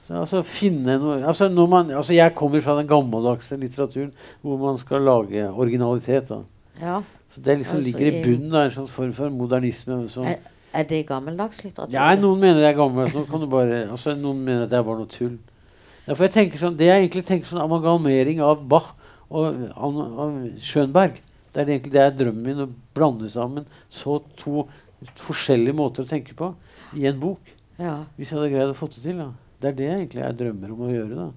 [0.10, 4.10] Så, altså finne noe altså når man, altså Jeg kommer fra den gammeldagse litteraturen
[4.42, 6.30] hvor man skal lage originalitet.
[6.32, 6.40] da.
[6.82, 7.02] ja.
[7.30, 10.00] Så det liksom Altså, ligger i bunnen av en sånn form for modernisme.
[10.10, 10.40] Som, Er,
[10.74, 11.94] er det gammeldags litteratur?
[11.94, 13.14] ja, noen mener det er gammeldags.
[13.30, 15.36] Du bare, altså, noen mener at det er bare noe tull.
[16.08, 18.96] Derfor jeg tenker sånn, Det jeg egentlig tenker sånn amalgamering av Bach
[19.30, 19.46] og
[19.78, 21.20] av, av Schönberg
[21.54, 24.64] Det er egentlig det er drømmen min, å blande sammen så to
[25.22, 26.50] forskjellige måter å tenke på
[26.98, 27.54] i en bok.
[27.78, 28.06] Ja.
[28.18, 29.22] Hvis jeg hadde greid å få det til.
[29.22, 29.30] da.
[29.62, 31.16] Det er det egentlig jeg drømmer om å gjøre.
[31.16, 31.30] da.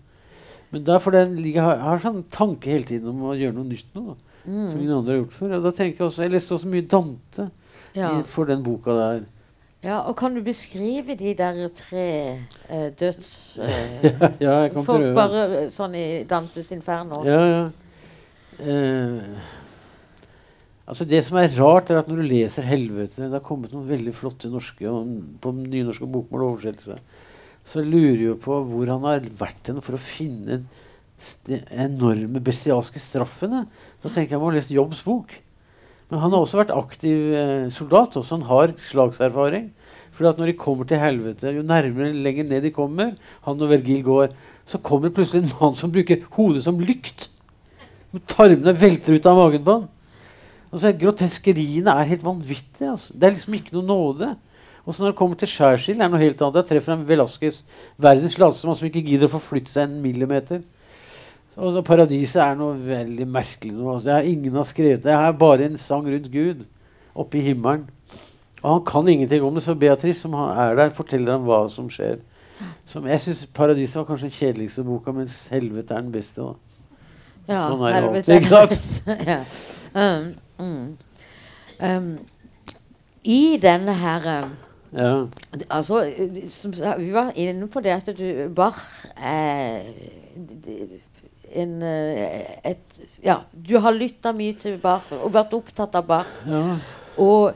[0.72, 3.86] Men derfor den, ligger- jeg har, sånn tanke hele tiden om å gjøre noe nytt
[3.94, 4.06] nå.
[4.06, 4.14] da,
[4.44, 4.80] Som Mm.
[4.80, 5.52] ingen andre har gjort før.
[5.56, 7.50] Og da tenker Jeg også, jeg leste også mye Dante
[7.94, 8.18] Ja.
[8.18, 9.24] i, for den boka der.
[9.84, 12.38] ja, og kan du beskrive de der tre
[12.70, 13.58] eh, døds...
[13.62, 14.02] eh,
[14.40, 15.14] ja, jeg kan prøve.
[15.14, 17.22] bare eh, sånn i Dantes Inferno.
[17.24, 17.70] Ja, ja.
[18.60, 19.20] Eh,
[20.88, 23.88] altså Det som er rart, er at når du leser 'Helvete' Det har kommet noen
[23.88, 25.06] veldig flotte norske og
[25.40, 26.98] på nynorsk og bokmål oversettelse.
[27.68, 30.62] Så lurer jeg på hvor han har vært hen for å finne
[31.46, 33.66] den enorme bestialske straffene.
[34.02, 35.36] Da tenker jeg må ha lest Jobbs bok.
[36.10, 38.18] Men han har også vært aktiv eh, soldat.
[38.18, 39.70] Også han har slagserfaring.
[40.12, 43.14] For når de kommer til helvete, jo nærmere lenger ned de kommer,
[43.46, 44.34] han og Vergil går,
[44.68, 47.30] så kommer plutselig en mann som bruker hodet som lykt.
[48.28, 49.88] Tarmene velter ut av magen på han.
[50.72, 52.92] Altså, groteskeriene er helt vanvittige.
[52.92, 53.16] Altså.
[53.16, 54.30] Det er liksom ikke noe nåde.
[54.84, 56.58] Og så når det kommer til skjærsild, er det noe helt annet.
[56.62, 57.62] Jeg treffer han Velasquez,
[58.02, 60.64] verdens landsmann, som ikke gidder å forflytte seg en millimeter.
[61.56, 63.74] Og så Paradiset er noe veldig merkelig.
[63.76, 63.96] Noe.
[63.96, 65.10] Altså, er ingen har skrevet det.
[65.10, 66.64] Det er bare en sang rundt Gud
[67.14, 67.86] oppe i himmelen.
[68.62, 71.90] Og han kan ingenting om det, så Beatrice, som er der, forteller ham hva som
[71.90, 72.20] skjer.
[72.86, 76.42] Som, jeg syns 'Paradiset' var kanskje den kjedeligste boka, mens 'Helvete' er den beste.
[76.42, 76.52] da.
[77.48, 79.16] Ja, Sånn er det helvete alltid, det.
[79.32, 79.40] ja.
[79.94, 80.96] um, mm.
[81.82, 82.18] um,
[83.24, 84.52] I denne her um,
[84.92, 85.26] Ja.
[85.70, 86.02] Altså,
[86.98, 88.80] vi var inne på det at du Bach
[89.16, 89.80] eh,
[91.54, 93.38] en eh, et, Ja,
[93.68, 96.30] du har lytta mye til Bach og vært opptatt av Bach.
[96.46, 96.76] ja.
[97.20, 97.52] Og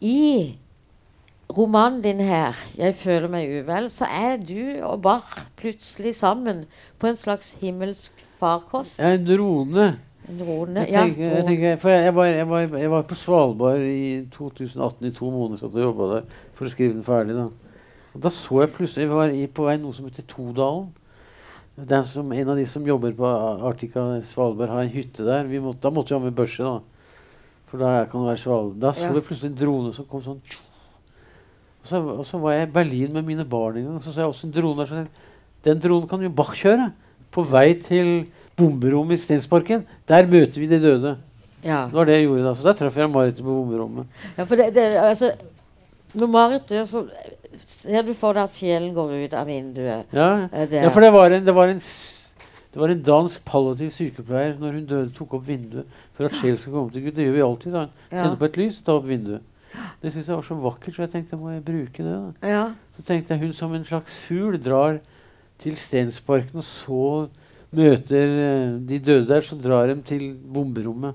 [0.00, 0.54] i
[1.56, 6.64] romanen din her, 'Jeg føler meg uvel', så er du og Bach plutselig sammen
[6.98, 9.00] på en slags himmelsk farkost.
[9.00, 9.98] Er en drone.
[10.28, 10.80] En rone.
[10.80, 13.80] Jeg Ja, tenker, jeg, tenker, for jeg, jeg, var, jeg, var, jeg var på Svalbard
[13.80, 16.22] i 2018 i to måneder satt og jobba der
[16.58, 17.36] for å skrive den ferdig.
[17.38, 17.48] Da
[18.16, 20.88] Og da så jeg plutselig Jeg var i, på vei noe som heter Todalen.
[21.78, 23.26] Den som, en av de som jobber på
[23.68, 25.46] Arctica Svalbard, har en hytte der.
[25.46, 26.80] Vi måtte, da måtte vi ha med børse, da.
[27.70, 28.80] For da kan det være Svalbard.
[28.82, 30.42] Da så vi plutselig en drone som kom sånn
[31.78, 34.00] og så, og så var jeg i Berlin med mine barn en gang.
[34.02, 35.06] Så så jeg også en drone der.
[35.64, 36.90] Den dronen kan jo Bach kjøre.
[37.32, 38.26] På vei til
[38.58, 39.86] bomberommet i Stensparken.
[40.08, 41.16] Der møter vi de døde.
[41.64, 41.86] ja.
[41.86, 42.54] Det var det jeg gjorde da.
[42.54, 44.06] Så der traff jeg Marit på bomberommet.
[44.36, 45.30] Ja, for det, det, altså,
[46.14, 47.02] når Marit dør, så
[47.66, 50.06] ser du for deg at sjelen går ut av vinduet.
[50.14, 51.78] Ja, det- ja for det var en, det var en,
[52.72, 55.86] det var en dansk palliativ sykepleier når hun døde, tok opp vinduet
[56.16, 57.14] for at sjelen skal komme til Gud.
[57.16, 57.72] Det gjør vi alltid.
[57.72, 57.86] da.
[58.12, 58.34] Ja.
[58.34, 59.42] På et lys og ta opp vinduet.
[60.02, 62.16] Det syns jeg var så vakkert, så jeg tenkte må jeg bruke det.
[62.40, 62.48] da.
[62.48, 62.64] Ja.
[62.96, 65.00] Så tenkte jeg hun som en slags fugl drar
[65.58, 67.28] til Stensparken, og så
[67.74, 71.14] møter eh, de døde der, så drar de til bomberommet.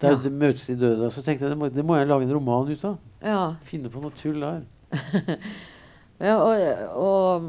[0.00, 0.18] Der Ja.
[0.22, 1.10] de møtes de døde.
[1.10, 2.96] Så tenkte jeg det må, det må jeg lage en roman ut av.
[3.24, 3.54] ja.
[3.64, 4.60] Finne på noe tull der.
[6.20, 6.56] ja og,
[6.96, 7.42] og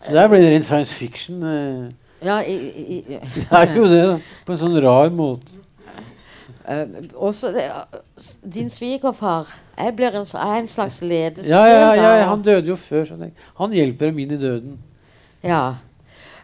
[0.00, 1.42] Så der ble det ren science fiction.
[1.42, 1.92] Eh.
[2.24, 3.04] Ja, i, i,
[3.34, 4.18] Det er jo det, da.
[4.46, 5.62] På en sånn rar måte.
[6.66, 7.68] Uh, også det,
[8.42, 11.46] din svigerfar jeg blir en, er en slags ledesøl.
[11.52, 13.04] Ja, ja, ja, han døde jo før.
[13.04, 14.78] Så jeg han hjelper dem inn i døden.
[15.44, 15.74] Ja.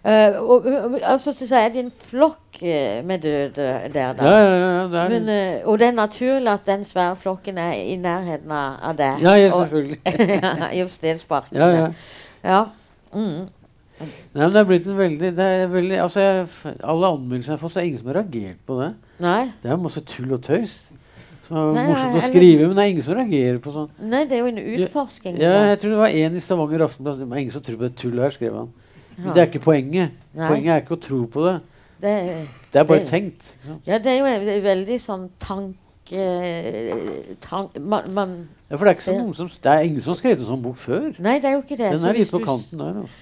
[0.03, 4.27] Eh, og, og, så er det en flokk eh, med døde der, da.
[4.27, 7.77] Ja, ja, ja, det Men, eh, og det er naturlig at den svære flokken er
[7.79, 9.23] i nærheten av deg.
[9.23, 10.01] Ja, ja, selvfølgelig.
[10.79, 11.57] I Stensparken.
[11.57, 11.87] Ja, ja.
[12.43, 12.65] ja.
[13.15, 13.47] Mm.
[14.03, 16.47] Nei, men det er blitt en veldig, det veldig altså jeg,
[16.83, 18.91] Alle anmeldelsene jeg har fått, så er det ingen som har reagert på det.
[19.23, 19.43] Nei.
[19.63, 20.77] Det er masse tull og tøys.
[21.47, 23.91] Som er Nei, morsomt å skrive, men det er ingen som reagerer på sånn.
[24.03, 25.39] Nei, det er jo en utforsking.
[25.39, 27.23] Ja, jeg tror det var en i Stavanger Aftenblad.
[27.23, 28.73] Det er ingen som tror på det tullet her, skrev han.
[29.19, 30.11] Men det er ikke poenget.
[30.35, 30.49] Nei.
[30.49, 31.61] Poenget er ikke å tro på det.
[32.03, 32.15] Det,
[32.73, 33.55] Det er bare Det- tenkt.
[33.67, 33.83] Sant?
[33.87, 35.77] ja, det er jo en veldig sånn tanke...
[37.41, 38.33] Tank, man, man
[38.71, 40.49] Ja, for det er, ikke så noen som, det er ingen som har skrevet en
[40.49, 41.13] sånn bok før.
[41.23, 41.93] Nei, det er jo ikke det.
[41.93, 42.99] Den er litt på kanten der.
[43.03, 43.15] Altså.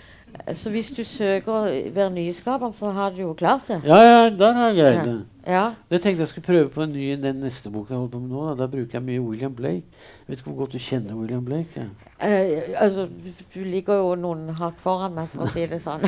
[0.54, 3.80] Så hvis du søker være nyskaper, så har du jo klart det.
[3.84, 5.18] Ja, ja, der har jeg greid det.
[5.46, 5.72] Ja.
[5.90, 8.28] Jeg tenkte jeg skulle prøve på en ny den neste boka jeg holder på med
[8.28, 8.42] nå.
[8.48, 9.86] Da, da bruker jeg mye William Blake.
[10.20, 11.68] Jeg vet ikke hvor godt du kjenner William Blake?
[11.76, 11.86] Ja.
[12.28, 13.06] Eh, altså,
[13.54, 16.04] du ligger jo noen hakk foran meg, for å si det sånn.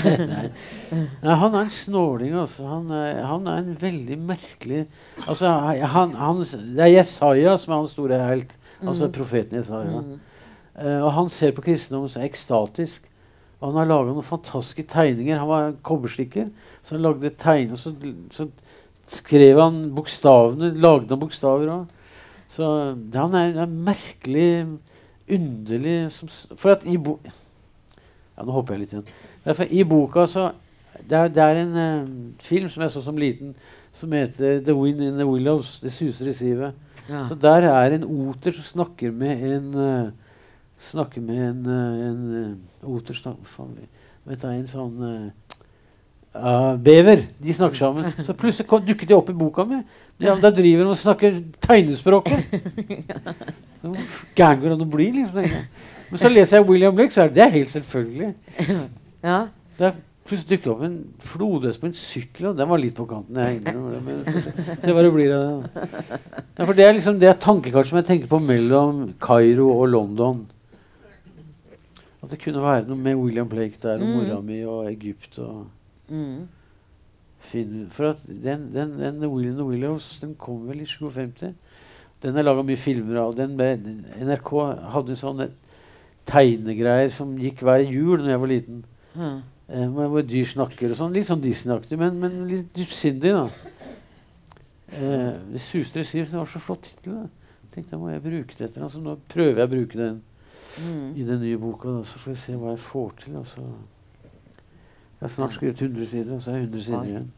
[1.25, 2.67] Nei, han er en snåling, altså.
[2.69, 4.85] Han er, han er en veldig merkelig
[5.27, 8.55] Altså, han, han, Det er Jesaja som er hans store helt.
[8.83, 10.03] Altså profeten Jesaja.
[10.03, 10.21] Mm.
[10.83, 13.09] Eh, og han ser på kristendommen som ekstatisk.
[13.63, 15.39] Og han har laga noen fantastiske tegninger.
[15.39, 16.49] Han var kobberstikker,
[16.83, 17.79] så han lagde tegninger.
[17.79, 17.93] Så,
[18.35, 18.49] så
[19.07, 21.85] skrev han bokstavene, lagde han bokstaver òg.
[22.51, 22.67] Så
[22.99, 24.67] det- han er, er merkelig
[25.31, 27.19] underlig som, For at i bo...
[28.37, 29.07] Ja, nå hopper jeg litt igjen.
[29.45, 30.51] Derfor, I boka så
[31.09, 32.09] Det er, det er en uh,
[32.39, 33.55] film som jeg så som liten,
[33.93, 35.81] som heter 'The Wind in the Willows'.
[35.83, 36.75] Det suser i sivet.
[37.09, 37.25] Ja.
[37.29, 40.11] Så der er en oter som snakker med en uh,
[40.91, 43.77] Snakker med en, eh, en eh, oter snak, faen,
[44.27, 45.01] Vet du, en sånn
[46.35, 47.25] ah, Bever.
[47.43, 48.07] De snakker sammen.
[48.27, 49.81] Så plutselig dukket de opp i boka mi.
[50.23, 52.45] Ja, da driver de og snakker tegnespråket.
[54.39, 55.09] Gæren går an å bli?
[55.17, 55.43] liksom.
[56.13, 58.35] Men så leser jeg William Blake, så er det, det er helt selvfølgelig.
[59.31, 59.39] ja.
[59.81, 59.95] Er
[60.29, 63.41] plutselig dukket opp en flodhest på en sykkel, og den var litt på kanten.
[63.41, 65.87] Jeg det, Se hva det blir av det.
[66.59, 70.45] Ja, for det er liksom det tankekart som jeg tenker på mellom Kairo og London.
[72.23, 74.13] At det kunne være noe med William Blake der, og Mm.
[74.15, 75.67] mora mi og Egypt og
[76.09, 76.49] Mm.
[77.41, 81.55] finne For at den, den, den William the Willows den kom vel i 57.
[82.23, 83.35] Den er laga mye filmer av.
[83.37, 83.73] Den ble,
[84.21, 84.53] NRK
[84.93, 85.49] hadde sånne
[86.27, 88.85] tegnegreier som gikk hver jul da jeg var liten.
[89.17, 89.41] Mm.
[89.69, 91.13] Eh, hvor dyr snakker og sånn.
[91.13, 93.49] Litt sånn Disney-aktig, men, men litt dypsindig, da.
[94.93, 96.27] Eh, det suste i siv.
[96.31, 97.29] Det var så flott tittel.
[97.73, 98.83] tenkte jeg må jeg bruke det etter.
[98.85, 100.23] Altså, nå prøver jeg å bruke den
[100.79, 101.13] Mm.
[101.17, 103.37] i den nye boka, da, så får vi se hva jeg får til.
[103.37, 103.61] Altså.
[103.61, 107.33] Jeg har snart skrevet 100 sider, og så er jeg 100 sider igjen.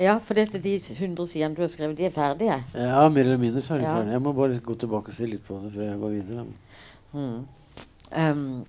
[0.00, 2.56] Ja, for dette, de 100 sidene du har skrevet, de er ferdige.
[2.74, 3.94] Ja, mer eller mindre så er de Ja.
[3.96, 4.12] ferdige.
[4.12, 6.44] Jeg må bare gå tilbake og se litt på det før jeg går videre.
[7.12, 7.46] Mm.
[8.18, 8.66] Um,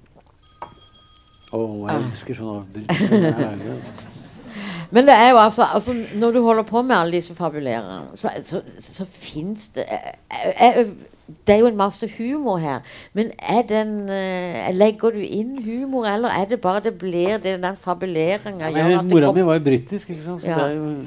[1.54, 2.06] Oh, jeg Ah.
[2.08, 2.86] elsker sånn herlig,
[3.74, 4.08] altså.
[4.96, 8.30] men det er jo altså, altså Når du holder på med alle disse fabulerene, så,
[8.46, 10.14] så, så fins det jeg,
[10.62, 10.88] eh,
[11.28, 12.82] Det er jo en masse humor her.
[13.14, 17.62] Men er den eh, Legger du inn humor, eller er det bare det blir det
[17.64, 20.42] den fabuleringa ja, Mora mi var jo britisk, ikke sant?
[20.42, 20.56] så Ja.
[20.56, 21.06] det er jo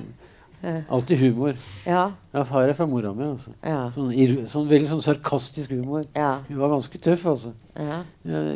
[0.65, 0.81] Eh.
[0.89, 1.53] alltid humor.
[1.87, 2.11] Ja.
[2.33, 3.23] Jeg har er fra mora mi.
[3.25, 3.51] Altså.
[3.62, 3.91] Ja.
[3.95, 6.07] Sånn, ir- sånn veldig sånn sarkastisk humor.
[6.17, 6.39] Ja.
[6.49, 7.53] Hun var ganske tøff, altså.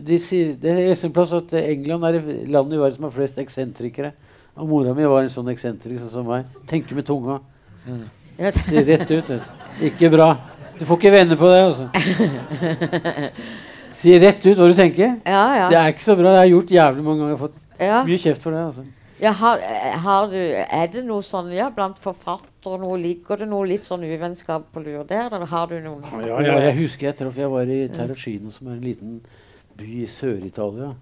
[0.06, 3.10] de sier, det er en plass at England er det landet i verden som har
[3.10, 4.12] flest eksentrikere.
[4.56, 6.46] Og mora mi var en sånn eksentriker som meg.
[6.66, 7.40] Tenker med tunga.
[8.38, 8.50] ja.
[8.52, 9.42] Sier rett ut.
[9.82, 10.36] Ikke bra.
[10.78, 11.88] Du får ikke vende på det, altså.
[13.98, 15.16] Si rett ut hva du tenker.
[15.26, 16.30] Ja, Det er ikke så bra.
[16.30, 17.32] Det har gjort jævlig mange ganger.
[17.32, 17.98] Jeg har fått ja.
[18.06, 18.60] mye kjeft for det.
[18.68, 18.84] altså.
[19.18, 19.64] ja har,
[20.04, 24.06] har du, er det noe sånn ja, blant forfattere noe, Ligger det noe litt sånn
[24.06, 25.32] uvennskap på lur der?
[25.32, 28.70] Eller har du noen Ja, ja, jeg husker jeg traff Jeg var i Terracino, som
[28.70, 29.18] er en liten
[29.78, 30.92] by i Sør-Italia.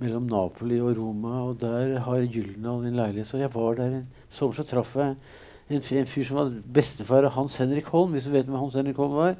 [0.00, 1.42] Mellom Napoli og Roma.
[1.50, 3.28] Og der har Gyldendal en leilighet.
[3.28, 5.18] Så jeg var der en sommer, så traff jeg
[5.70, 8.12] en, en fyr som var bestefar av Hans Henrik Holm.
[8.14, 9.34] Hvis du vet hvem Hans Henrik Holm var.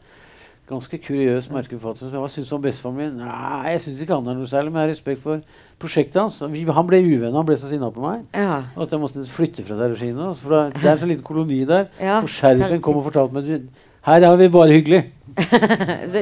[0.67, 2.11] Ganske kuriøs merkeforfatter.
[2.11, 3.21] Hva syns du om bestefaren min?
[3.21, 5.45] Nei, jeg syns ikke han er noe særlig, men jeg har respekt for
[5.79, 6.41] prosjektet hans.
[6.43, 8.25] Han ble uvenn, han ble så sinna på meg.
[8.35, 8.65] Ja.
[8.75, 10.33] At jeg måtte flytte fra Terracino.
[10.35, 11.87] For da- det er en sånn liten koloni der.
[12.03, 13.69] Ja, og sheriffen kom og fortalte meg
[14.07, 15.01] her er vi bare hyggelig.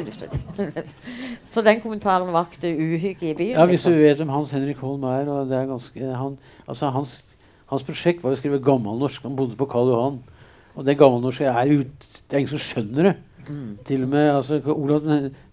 [1.52, 3.59] Så den kommentaren vakte uhygge i byen?
[3.59, 4.00] Ja, Hvis du liksom.
[4.02, 6.38] vet hvem Hans Henrik Holm er og det er ganske, han,
[6.68, 7.12] altså hans,
[7.71, 9.23] hans prosjekt var å skrive gammelnorsk.
[9.27, 10.19] Han bodde på Karl Johan.
[10.75, 13.15] Og det gammelnorske er ut, Det er ingen som skjønner det.
[13.49, 13.79] Mm.
[13.85, 15.03] Til og med altså, Olav,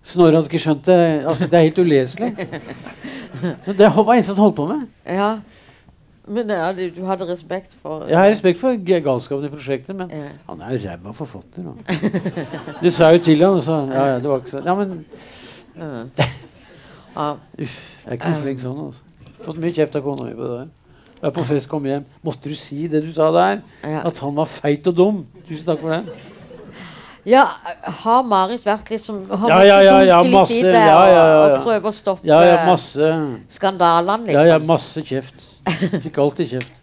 [0.03, 0.99] Snorre hadde ikke skjønt det.
[1.27, 2.31] Altså, det er helt uleselig.
[3.65, 4.85] Så det var en som holdt på med.
[5.05, 5.31] Ja.
[6.31, 10.09] Men ja, du, du hadde respekt for Jeg har respekt for galskapen i prosjektet, men
[10.13, 10.27] Ja.
[10.47, 11.65] han er jo ræva forfatter.
[11.65, 11.71] Da.
[12.83, 15.05] Du sa jo til han, og så ja, ja, det var ikke så Ja, men.
[17.61, 17.73] Uff,
[18.05, 18.77] jeg er ikke noe flink sånn.
[18.85, 19.01] altså.
[19.43, 20.69] Fått mye kjeft av kona mi på det der.
[21.21, 22.05] Er på fest, kom hjem.
[22.25, 23.59] Måtte du si det du sa der?
[23.85, 24.01] Ja.
[24.09, 25.23] At han var feit og dum?
[25.47, 26.17] Tusen takk for det.
[27.29, 27.43] ja,
[28.01, 31.11] har Marit vært liksom Har Ja, ja, ja, ja, masse, litt i det ja, ja,
[31.13, 33.11] ja, og, og prøve å stoppe Ja, ja, masse
[33.53, 34.67] skandalene, Ja, ja, liksom?
[34.71, 35.49] masse kjeft.
[36.07, 36.79] Fikk alltid kjeft.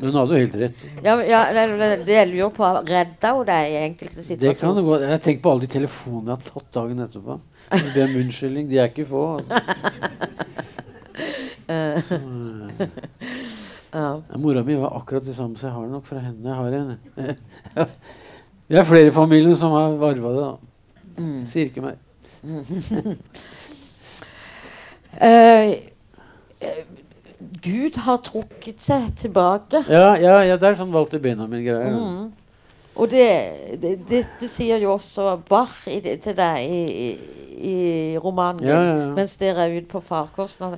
[0.00, 0.84] Men hun hadde jo helt rett.
[1.04, 1.64] Ja, ja, det,
[2.08, 4.76] gjelder jo lurer på, redda hun deg i enkelte Det kan situasjoner?
[4.76, 5.00] det gå.
[5.14, 7.36] Jeg tenker på alle de telefonene jeg har tatt dagen etterpå.
[7.72, 8.68] Jeg ber om unnskyldning.
[8.70, 9.24] De er ikke få.
[11.68, 12.02] Eh,
[13.96, 14.22] Ja.
[14.34, 16.48] Mora mi var akkurat det samme, så jeg har det nok fra henne.
[16.48, 16.96] Jeg har en.
[18.68, 20.42] Vi er flere i familien som har varva det.
[20.42, 21.22] da.
[21.22, 21.46] Mm.
[21.46, 22.02] Sier ikke meg.
[25.16, 25.70] Eh,
[27.64, 29.80] Gud har trukket seg tilbake.
[29.88, 31.94] Ja, ja, ja, det er sånn Walter Benjamin-greier.
[31.94, 32.26] Mm.
[33.00, 33.24] Og det,
[33.80, 37.08] det, dette sier jo også Bach i, til deg i, i,
[37.56, 37.76] i
[38.20, 39.08] romanen din, ja.
[39.16, 40.76] mens dere er ute på farkosten.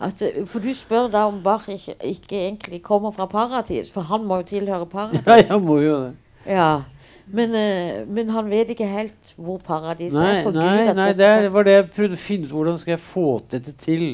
[0.00, 4.04] At, eh, for du spør da om Bach ikke, ikke egentlig kommer fra paradis, for
[4.10, 5.22] han må jo tilhøre paradis.
[5.26, 6.14] Ja, jeg må jo det.
[6.46, 6.70] Ja.
[7.26, 10.94] Men, eh, men han vet ikke helt hvor paradis Nei, er, for Gud nei, har
[10.94, 12.52] nei, det er, var det jeg prøvde å finne ut.
[12.54, 14.08] Hvordan skal jeg få dette til?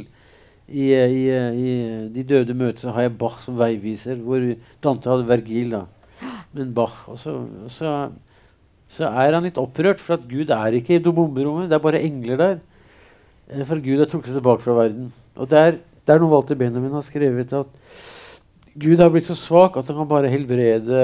[0.72, 1.72] I, i, i
[2.14, 4.40] De døde møter har jeg Bach som veiviser, hvor
[4.80, 5.74] Dante hadde Vergil.
[5.74, 5.82] da.
[6.56, 7.92] Men Bach Og så, og så,
[8.88, 11.68] så er han litt opprørt, for at Gud er ikke i bomberommet.
[11.68, 12.60] Det er bare engler der.
[13.50, 15.10] Eh, For Gud har trukket tilbake fra verden.
[15.36, 17.66] Og det er, noe Walter Benjamin har skrevet, at
[18.72, 21.00] Gud har blitt så svak at han kan bare helbrede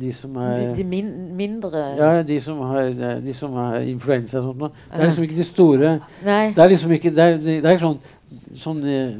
[0.00, 2.88] de som er De min, mindre ja, de som har,
[3.20, 4.62] de som har influensa og sånt.
[4.62, 4.70] noe.
[4.88, 5.90] Det er liksom ikke de store
[6.24, 6.46] Nei.
[6.56, 7.98] Det er liksom ikke Det er, det er sånn,
[8.56, 9.12] sånn eh,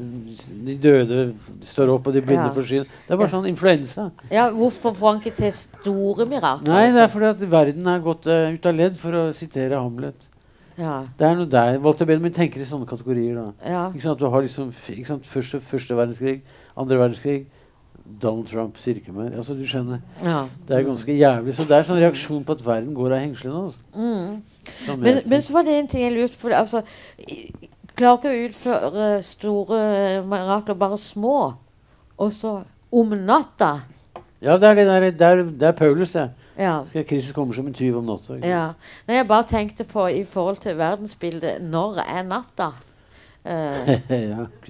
[0.65, 1.19] De døde
[1.61, 2.55] står opp, og de blinde Ja.
[2.55, 2.89] får syn.
[2.89, 3.35] Det er bare Ja.
[3.37, 4.11] sånn influensa.
[4.31, 6.73] Ja, hvorfor får han ikke til store mirakler?
[6.73, 7.13] Nei, det er liksom?
[7.19, 10.30] fordi at verden er gått uh, ut av ledd, for å sitere Hamlet.
[10.77, 11.79] Ja, Det er noe der.
[11.83, 13.35] Walter Benjamin tenker i sånne kategorier.
[13.35, 13.71] da.
[13.71, 13.87] ja.
[13.89, 14.19] Ikke sant?
[14.19, 15.25] Du har liksom ikke sant?
[15.25, 16.41] Første, første verdenskrig,
[16.77, 17.45] andre verdenskrig,
[18.21, 19.99] Donald Trump, Sirkemer altså, Du skjønner.
[20.23, 20.45] ja.
[20.67, 21.55] Det er ganske jævlig.
[21.55, 23.65] Så det er sånn reaksjon på at verden går av hengslene.
[23.65, 23.79] Altså.
[23.95, 24.41] Mm.
[25.01, 26.51] Men, men så var det en ting jeg lurte på.
[26.55, 26.81] Altså,
[27.95, 29.79] klarer ikke å utføre store
[30.27, 31.37] mirakler, bare små.
[32.21, 32.61] Og så
[32.91, 33.79] om natta.
[34.41, 36.29] Ja, det er det der, er, det er Paulus, det.
[36.61, 36.75] Ja.
[36.93, 38.37] Kristus kommer som en tyv om natta.
[38.45, 38.63] ja.
[39.07, 42.71] Når jeg bare tenkte på i forhold til verdensbildet Når er natta?
[43.41, 44.67] Uh, ja, ok.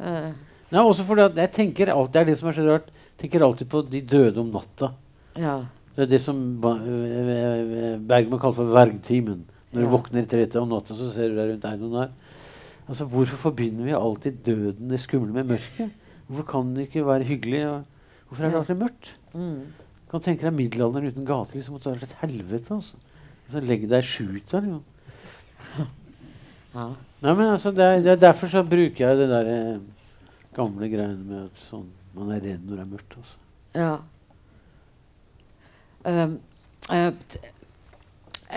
[0.00, 0.30] Uh,
[0.70, 2.90] Nei, også fordi at jeg tenker alltid, Det er det som er så rart.
[3.18, 4.92] Tenker alltid på de døde om natta.
[5.36, 5.58] ja.
[5.96, 9.40] Det er det som eh, Bergman kaller for vergtimen.
[9.72, 11.64] Når du våkner i tretida om natta, så ser du deg rundt.
[11.66, 12.12] Er noen der?
[12.88, 15.90] Altså, Hvorfor forbinder vi alltid døden, det skumle, med mørket?
[16.30, 17.60] Hvorfor kan det ikke være hyggelig?
[18.28, 19.10] Hvorfor er det alltid mørkt?
[19.34, 19.66] Mm.
[20.10, 21.68] Du kan tenke deg middelalderen uten gatelys.
[21.68, 22.74] Det måtte være et helvete.
[22.74, 22.96] altså.
[23.46, 24.58] Så Legg deg i skjuta.
[24.64, 24.82] Liksom.
[26.70, 26.84] Ja.
[27.22, 29.80] Nei, men altså, det er, det er Derfor så bruker jeg det der eh,
[30.54, 33.16] gamle greiene med at sånn, man er redd når det er mørkt.
[33.18, 33.40] Altså.
[33.74, 33.96] Ja.
[36.06, 36.36] Um,
[36.90, 37.10] uh,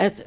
[0.06, 0.22] et,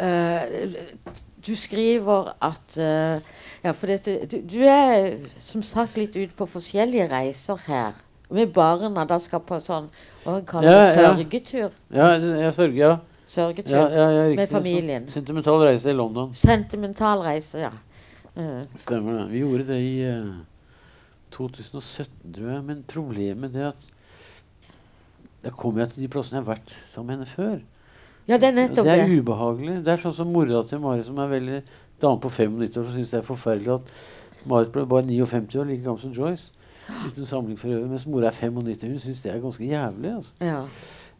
[0.00, 6.32] uh, du skriver at uh, Ja, for dette, du, du er som sagt litt ute
[6.36, 7.96] på forskjellige reiser her.
[8.30, 9.04] Med barna.
[9.08, 9.88] Da skal på sånn
[10.24, 11.14] hva kaller det, Ja, ja.
[11.14, 11.70] sørgetur.
[11.94, 12.98] Ja, ja, sørge, ja.
[13.28, 13.72] Sørgetur.
[13.72, 14.82] ja, ja, ja riktig, Med familien.
[14.82, 15.08] familien.
[15.12, 16.34] Sentimental reise i London.
[16.34, 17.70] Sentimental reise, ja.
[18.36, 18.64] Uh.
[18.76, 19.30] Stemmer det.
[19.32, 20.34] Vi gjorde det i uh,
[21.30, 22.64] 2017, tror jeg.
[22.64, 23.88] Men problemet er at
[25.44, 27.58] da kommer jeg til de plassene jeg har vært sammen med henne før.
[28.28, 29.04] ja, det er nettopp det det.
[29.06, 29.76] er ubehagelig.
[29.86, 31.60] Det er sånn som mora til Mari, som er veldig
[32.02, 33.92] dame på 95 år, som syns det er forferdelig at
[34.48, 36.52] Marit ble bare 59 år, like gammel som Joyce.
[36.88, 37.90] Uten samling for øvrig.
[37.90, 38.88] Mens mora er 95.
[38.88, 40.14] Hun syns det er ganske jævlig.
[40.16, 40.32] altså.
[40.40, 40.62] Ja.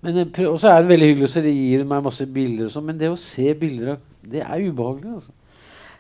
[0.00, 2.86] Men Og så er det veldig hyggelig, så det gir meg masse bilder og sånn.
[2.86, 3.98] Men det å se bilder av
[4.28, 5.14] Det er ubehagelig.
[5.14, 5.30] altså.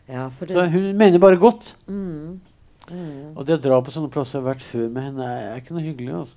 [0.08, 1.74] ja, for Så hun mener bare godt.
[1.86, 2.40] mm,
[2.90, 3.36] mm.
[3.36, 5.56] Og det å dra på sånne plasser jeg har vært før med henne, er, er
[5.60, 6.14] ikke noe hyggelig.
[6.14, 6.34] altså.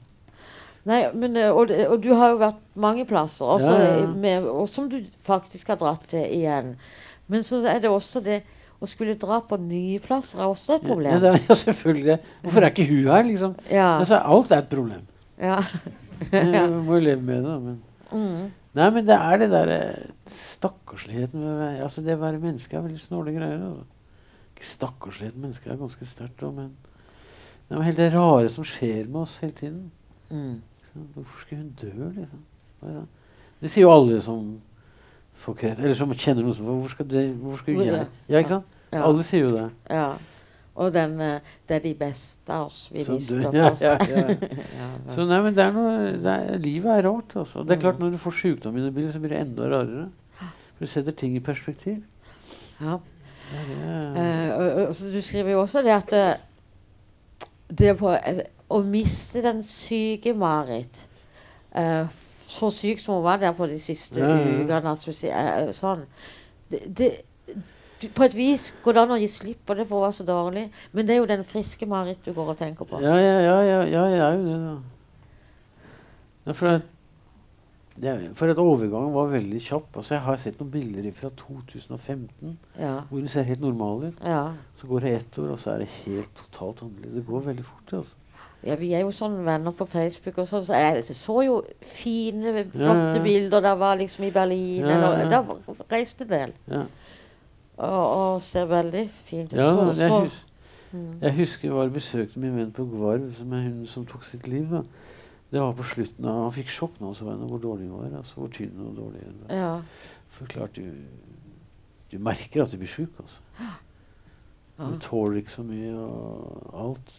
[0.86, 4.08] Nei, men, eh, og, og du har jo vært mange plasser, også, Ja, ja.
[4.08, 6.76] Med, og som du faktisk har dratt til igjen.
[7.28, 8.42] Men så er det også det
[8.82, 11.14] å skulle dra på nye plasser er også et problem.
[11.14, 12.18] Ja, er, ja, selvfølgelig.
[12.42, 13.54] Hvorfor er ikke hun her, liksom?
[13.70, 13.90] Ja.
[14.00, 15.06] Altså, alt er et problem.
[15.42, 15.60] ja.
[16.32, 17.54] Jeg må jo leve med det.
[17.62, 17.78] Men.
[18.12, 18.52] Mm.
[18.78, 19.80] Nei, men det er det derre
[20.30, 23.64] stakkarsligheten med altså Det å være menneske er veldig snåle greier.
[23.72, 23.88] Altså.
[24.54, 26.70] Ikke stakkarslighet med mennesker er ganske sterkt, da, men
[27.68, 29.82] det er jo helt det rare som skjer med oss hele tiden.
[30.30, 30.62] Mm.
[31.16, 32.46] Hvorfor skulle hun dø, liksom?
[32.82, 33.04] Det?
[33.62, 34.46] det sier jo alle som
[35.42, 38.58] får kreft, eller som kjenner noen som Hvor skal, det, hvor skal jeg Ja, ikke
[38.58, 38.78] sant?
[38.92, 39.06] Ja.
[39.08, 39.70] Alle sier jo det.
[39.90, 40.12] ja.
[40.82, 43.82] Og den eh, Det er de beste av oss vi lister oss.
[43.88, 44.88] Ja, ja.
[45.12, 47.36] Så nei, men det er noe, det er, livet er rart.
[47.36, 47.66] Altså.
[47.68, 50.08] Det er klart Når du får sykdom i bildet, så blir det enda rarere.
[50.40, 52.00] For du setter ting i perspektiv.
[52.82, 52.98] Ja.
[53.52, 53.78] Det det.
[54.16, 56.34] Uh, og, og, du skriver jo også det at eh,
[57.80, 61.04] det på, eh, å miste den syke Marit
[61.76, 62.08] eh,
[62.52, 66.06] Så syk som hun var der på de siste Ja, ukene altså, eh, sånn,
[66.72, 67.10] det, det,
[68.16, 70.26] På et vis går det an å gi slipp på det for hun var så
[70.28, 73.00] dårlig, men det er jo den friske Marit du går og tenker på.
[73.04, 74.74] Ja, ja, ja, ja, ja, jeg er jo det, da.
[76.48, 76.88] Ja, for, at,
[78.02, 79.92] det, for at overgangen var veldig kjapp.
[80.02, 82.96] Altså, jeg har sett noen bilder fra 2015 Ja.
[83.10, 84.26] hvor hun ser helt normal ut.
[84.26, 84.42] Ja.
[84.76, 87.20] Så går det ett år, og så er det helt totalt annerledes.
[87.20, 87.94] Det går veldig fort.
[88.00, 88.21] Altså.
[88.64, 92.54] Ja, vi er jo sånn venner på Facebook og sånn, så jeg så jo fine,
[92.70, 93.24] flotte ja, ja.
[93.26, 93.64] bilder.
[93.66, 96.54] Der var liksom i Berlin, Ja, ja, eller da Der reiste en del.
[96.70, 96.84] Ja.
[97.82, 99.58] Og, og ser veldig fint ut.
[99.58, 100.40] Ja, så, jeg, så, hus
[101.24, 104.46] Jeg husker jeg var besøkte min venn på Gvarv, som er hun som tok sitt
[104.48, 104.70] liv.
[104.70, 104.84] da.
[105.52, 108.20] Det var på slutten av Han fikk sjokk nå, så henne hvor dårlig hun var.
[108.20, 109.56] altså Hvor tynn og dårlig hun var.
[109.58, 109.72] Ja.
[110.38, 110.86] For klart, du,
[112.12, 113.42] du merker at du blir sjuk, altså.
[114.82, 117.10] Du tåler ikke så mye og alt.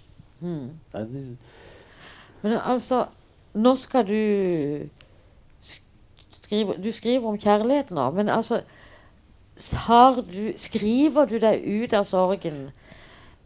[0.42, 1.36] Mm.
[2.42, 3.04] Men altså,
[3.54, 4.88] nå skal du
[5.62, 8.62] skrive Du skriver om kjærlighet nå, men altså
[9.86, 12.70] har du, Skriver du deg ut av sorgen?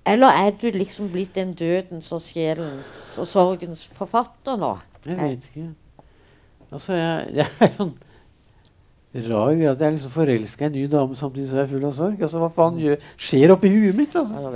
[0.07, 4.77] Eller er du liksom blitt en dødens og sjelens og sorgens forfatter nå?
[5.07, 5.69] jeg vet ikke.
[6.73, 7.93] Altså, jeg, jeg er sånn
[9.29, 11.71] rar greie at jeg er liksom forelska i en ny dame samtidig som jeg er
[11.73, 12.23] full av sorg.
[12.27, 14.17] Altså, Hva faen gjør, skjer oppi huet mitt?
[14.17, 14.53] altså?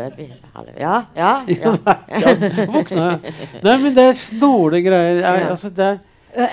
[0.78, 0.94] Ja.
[1.16, 1.72] Ja, ja.
[2.24, 2.34] Ja,
[2.74, 3.34] våkna jeg.
[3.64, 5.20] Nei, men det er snåle greier.
[5.22, 5.98] Jeg, altså, det er,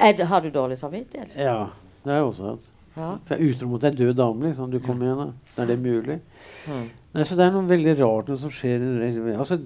[0.10, 1.36] Er har du dårlig samvittighet?
[1.38, 1.60] ja,
[2.04, 2.66] det har jeg også hatt.
[2.98, 3.12] Ja.
[3.28, 4.48] For jeg er utro mot en død dame.
[4.48, 4.72] liksom.
[4.72, 5.54] Du kommer igjen, da.
[5.56, 6.20] Så er det mulig.
[6.68, 6.88] Mm.
[7.14, 8.82] Nei, så det er noe veldig rart noe som skjer.
[9.38, 9.60] Altså,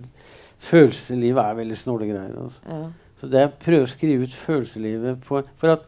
[0.62, 2.36] Følelseslivet er veldig snåle greier.
[2.44, 2.60] altså.
[2.68, 2.82] Ja.
[3.22, 5.84] Så det jeg prøver å skrive ut følelseslivet på For at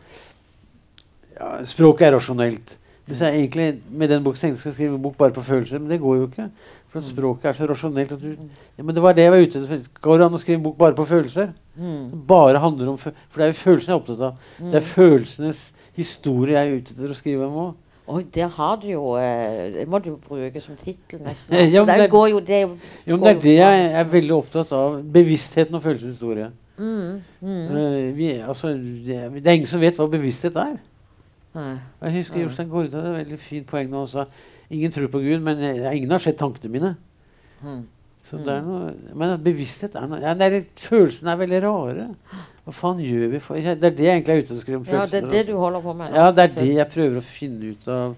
[1.40, 2.78] ja, Språket er rasjonelt.
[3.06, 5.80] Hvis jeg egentlig med den boken tenkte jeg skulle skrive en bok bare på følelser,
[5.80, 6.46] men det går jo ikke.
[6.88, 8.28] For at språket er så rasjonelt du
[8.78, 9.80] ja, Men det var det jeg var ute etter.
[10.02, 11.50] Går det an å skrive en bok bare på følelser?
[11.76, 12.22] Mm.
[12.30, 14.38] Bare handler om For det er jo følelsene jeg er opptatt av.
[14.70, 15.64] Det er følelsenes
[15.98, 17.74] historie jeg er ute etter å skrive om òg.
[18.14, 21.56] Oi, det har du jo eh, Det må du bruke som tittel, nesten.
[21.74, 22.62] Ja, Altså, men det det- går jo det
[23.08, 24.98] Jo, men det er det jeg er veldig opptatt av.
[25.14, 26.50] Bevisstheten og følelseshistorie.
[26.78, 27.68] mm, mm.
[27.76, 30.76] Uh, vi, altså, det, er- det er ingen som vet hva bevissthet er.
[31.54, 31.74] Nei.
[32.02, 34.06] Jeg husker Jostein Gaarde hadde et veldig fint poeng nå.
[34.10, 34.26] sa
[34.74, 36.96] ingen tror på Gud, men eh, ingen har sett tankene mine.
[37.62, 37.84] Mm.
[38.34, 42.06] Er noe, men bevissthet er noe ja, det er Følelsene er veldig rare.
[42.64, 44.80] Hva faen gjør vi for Det er det jeg egentlig er ute og å skrive
[44.80, 47.20] om Ja, det er det du holder på med ja, det er det jeg prøver
[47.20, 48.16] å finne ut av.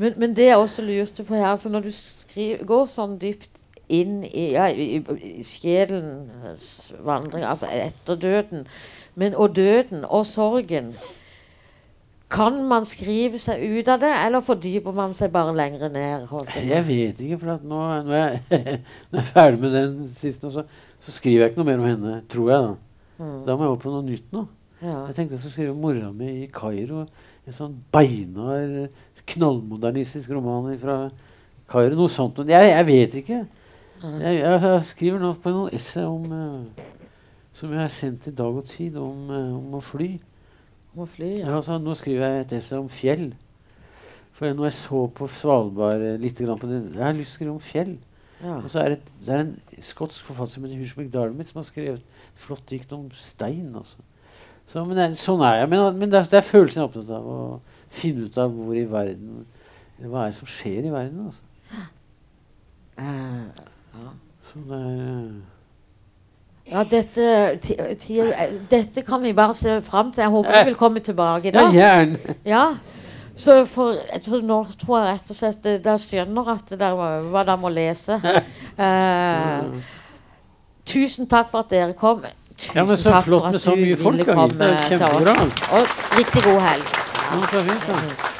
[0.00, 3.60] Men, men det jeg også lurte på her, altså når du skriver, går sånn dypt
[3.90, 8.64] inn i, ja, i, i sjelens vandring, altså etter døden,
[9.18, 10.94] men, og døden og sorgen
[12.30, 16.28] Kan man skrive seg ut av det, eller fordyper man seg bare lenger ned?
[16.62, 16.84] jeg?
[16.86, 18.40] Vet ikke, for nå, når, jeg,
[19.10, 20.62] når jeg er ferdig med den siste, så,
[21.02, 22.14] så skriver jeg ikke noe mer om henne.
[22.30, 22.76] Tror jeg, da.
[23.20, 23.34] Mm.
[23.48, 24.46] Da må jeg over på noe nytt nå.
[24.80, 24.94] Ja.
[25.10, 27.02] Jeg tenkte jeg skulle skrive om mora mi i Kairo.
[27.48, 28.88] En sånn beinar,
[29.34, 31.00] knallmodernistisk roman fra
[31.70, 31.98] Kairo.
[31.98, 32.40] Noe sånt.
[32.48, 33.42] Jeg, jeg vet ikke.
[34.00, 36.86] Jeg, jeg skriver nå på noen essay om uh,
[37.52, 40.14] Som jeg har sendt i Dag og Tid, om, uh, om å fly.
[40.96, 41.60] Må fly, Ja, ja.
[41.62, 43.28] så nå skriver jeg et essay om fjell.
[44.34, 47.36] For når jeg så på Svalbard eh, litt grann på det, Jeg har lyst til
[47.36, 47.92] å skrive om fjell.
[48.42, 48.56] ja.
[48.58, 49.52] Og så er det, det er en
[49.84, 53.70] skotsk forfatter som heter Hush McDarmid, som har skrevet et flott dikt om stein.
[53.76, 54.00] altså.
[54.66, 55.68] Så, men det, sånn er jeg.
[55.70, 57.26] Men, men det, er, det er følelsen jeg er opptatt av.
[57.26, 57.60] Å
[57.90, 59.46] finne ut av hvor i verden
[60.00, 61.26] hva er det som skjer i verden.
[61.26, 61.88] altså.
[63.00, 63.48] Uh,
[64.00, 64.12] ja.
[64.50, 65.34] Sånn er eh,
[66.70, 67.26] ja, dette,
[67.58, 70.22] eh, dette kan vi bare se fram til.
[70.22, 71.70] Jeg håper du vil komme tilbake Ja, da.
[71.74, 72.36] gjerne.
[72.46, 72.64] Ja.
[73.40, 77.30] Så, for, så nå tror jeg rett og slett Da Dere skjønner at dere, må-
[77.32, 78.20] hva dere må lese.
[78.80, 79.62] Eh,
[80.86, 82.22] tusen takk for at dere kom.
[82.56, 84.58] Tusen Ja, men så takk flott for at med så mye folk, ville da, komme.
[84.58, 85.64] Det til oss.
[85.72, 86.92] Og riktig god helg.
[87.30, 88.39] Ja, så fint, da.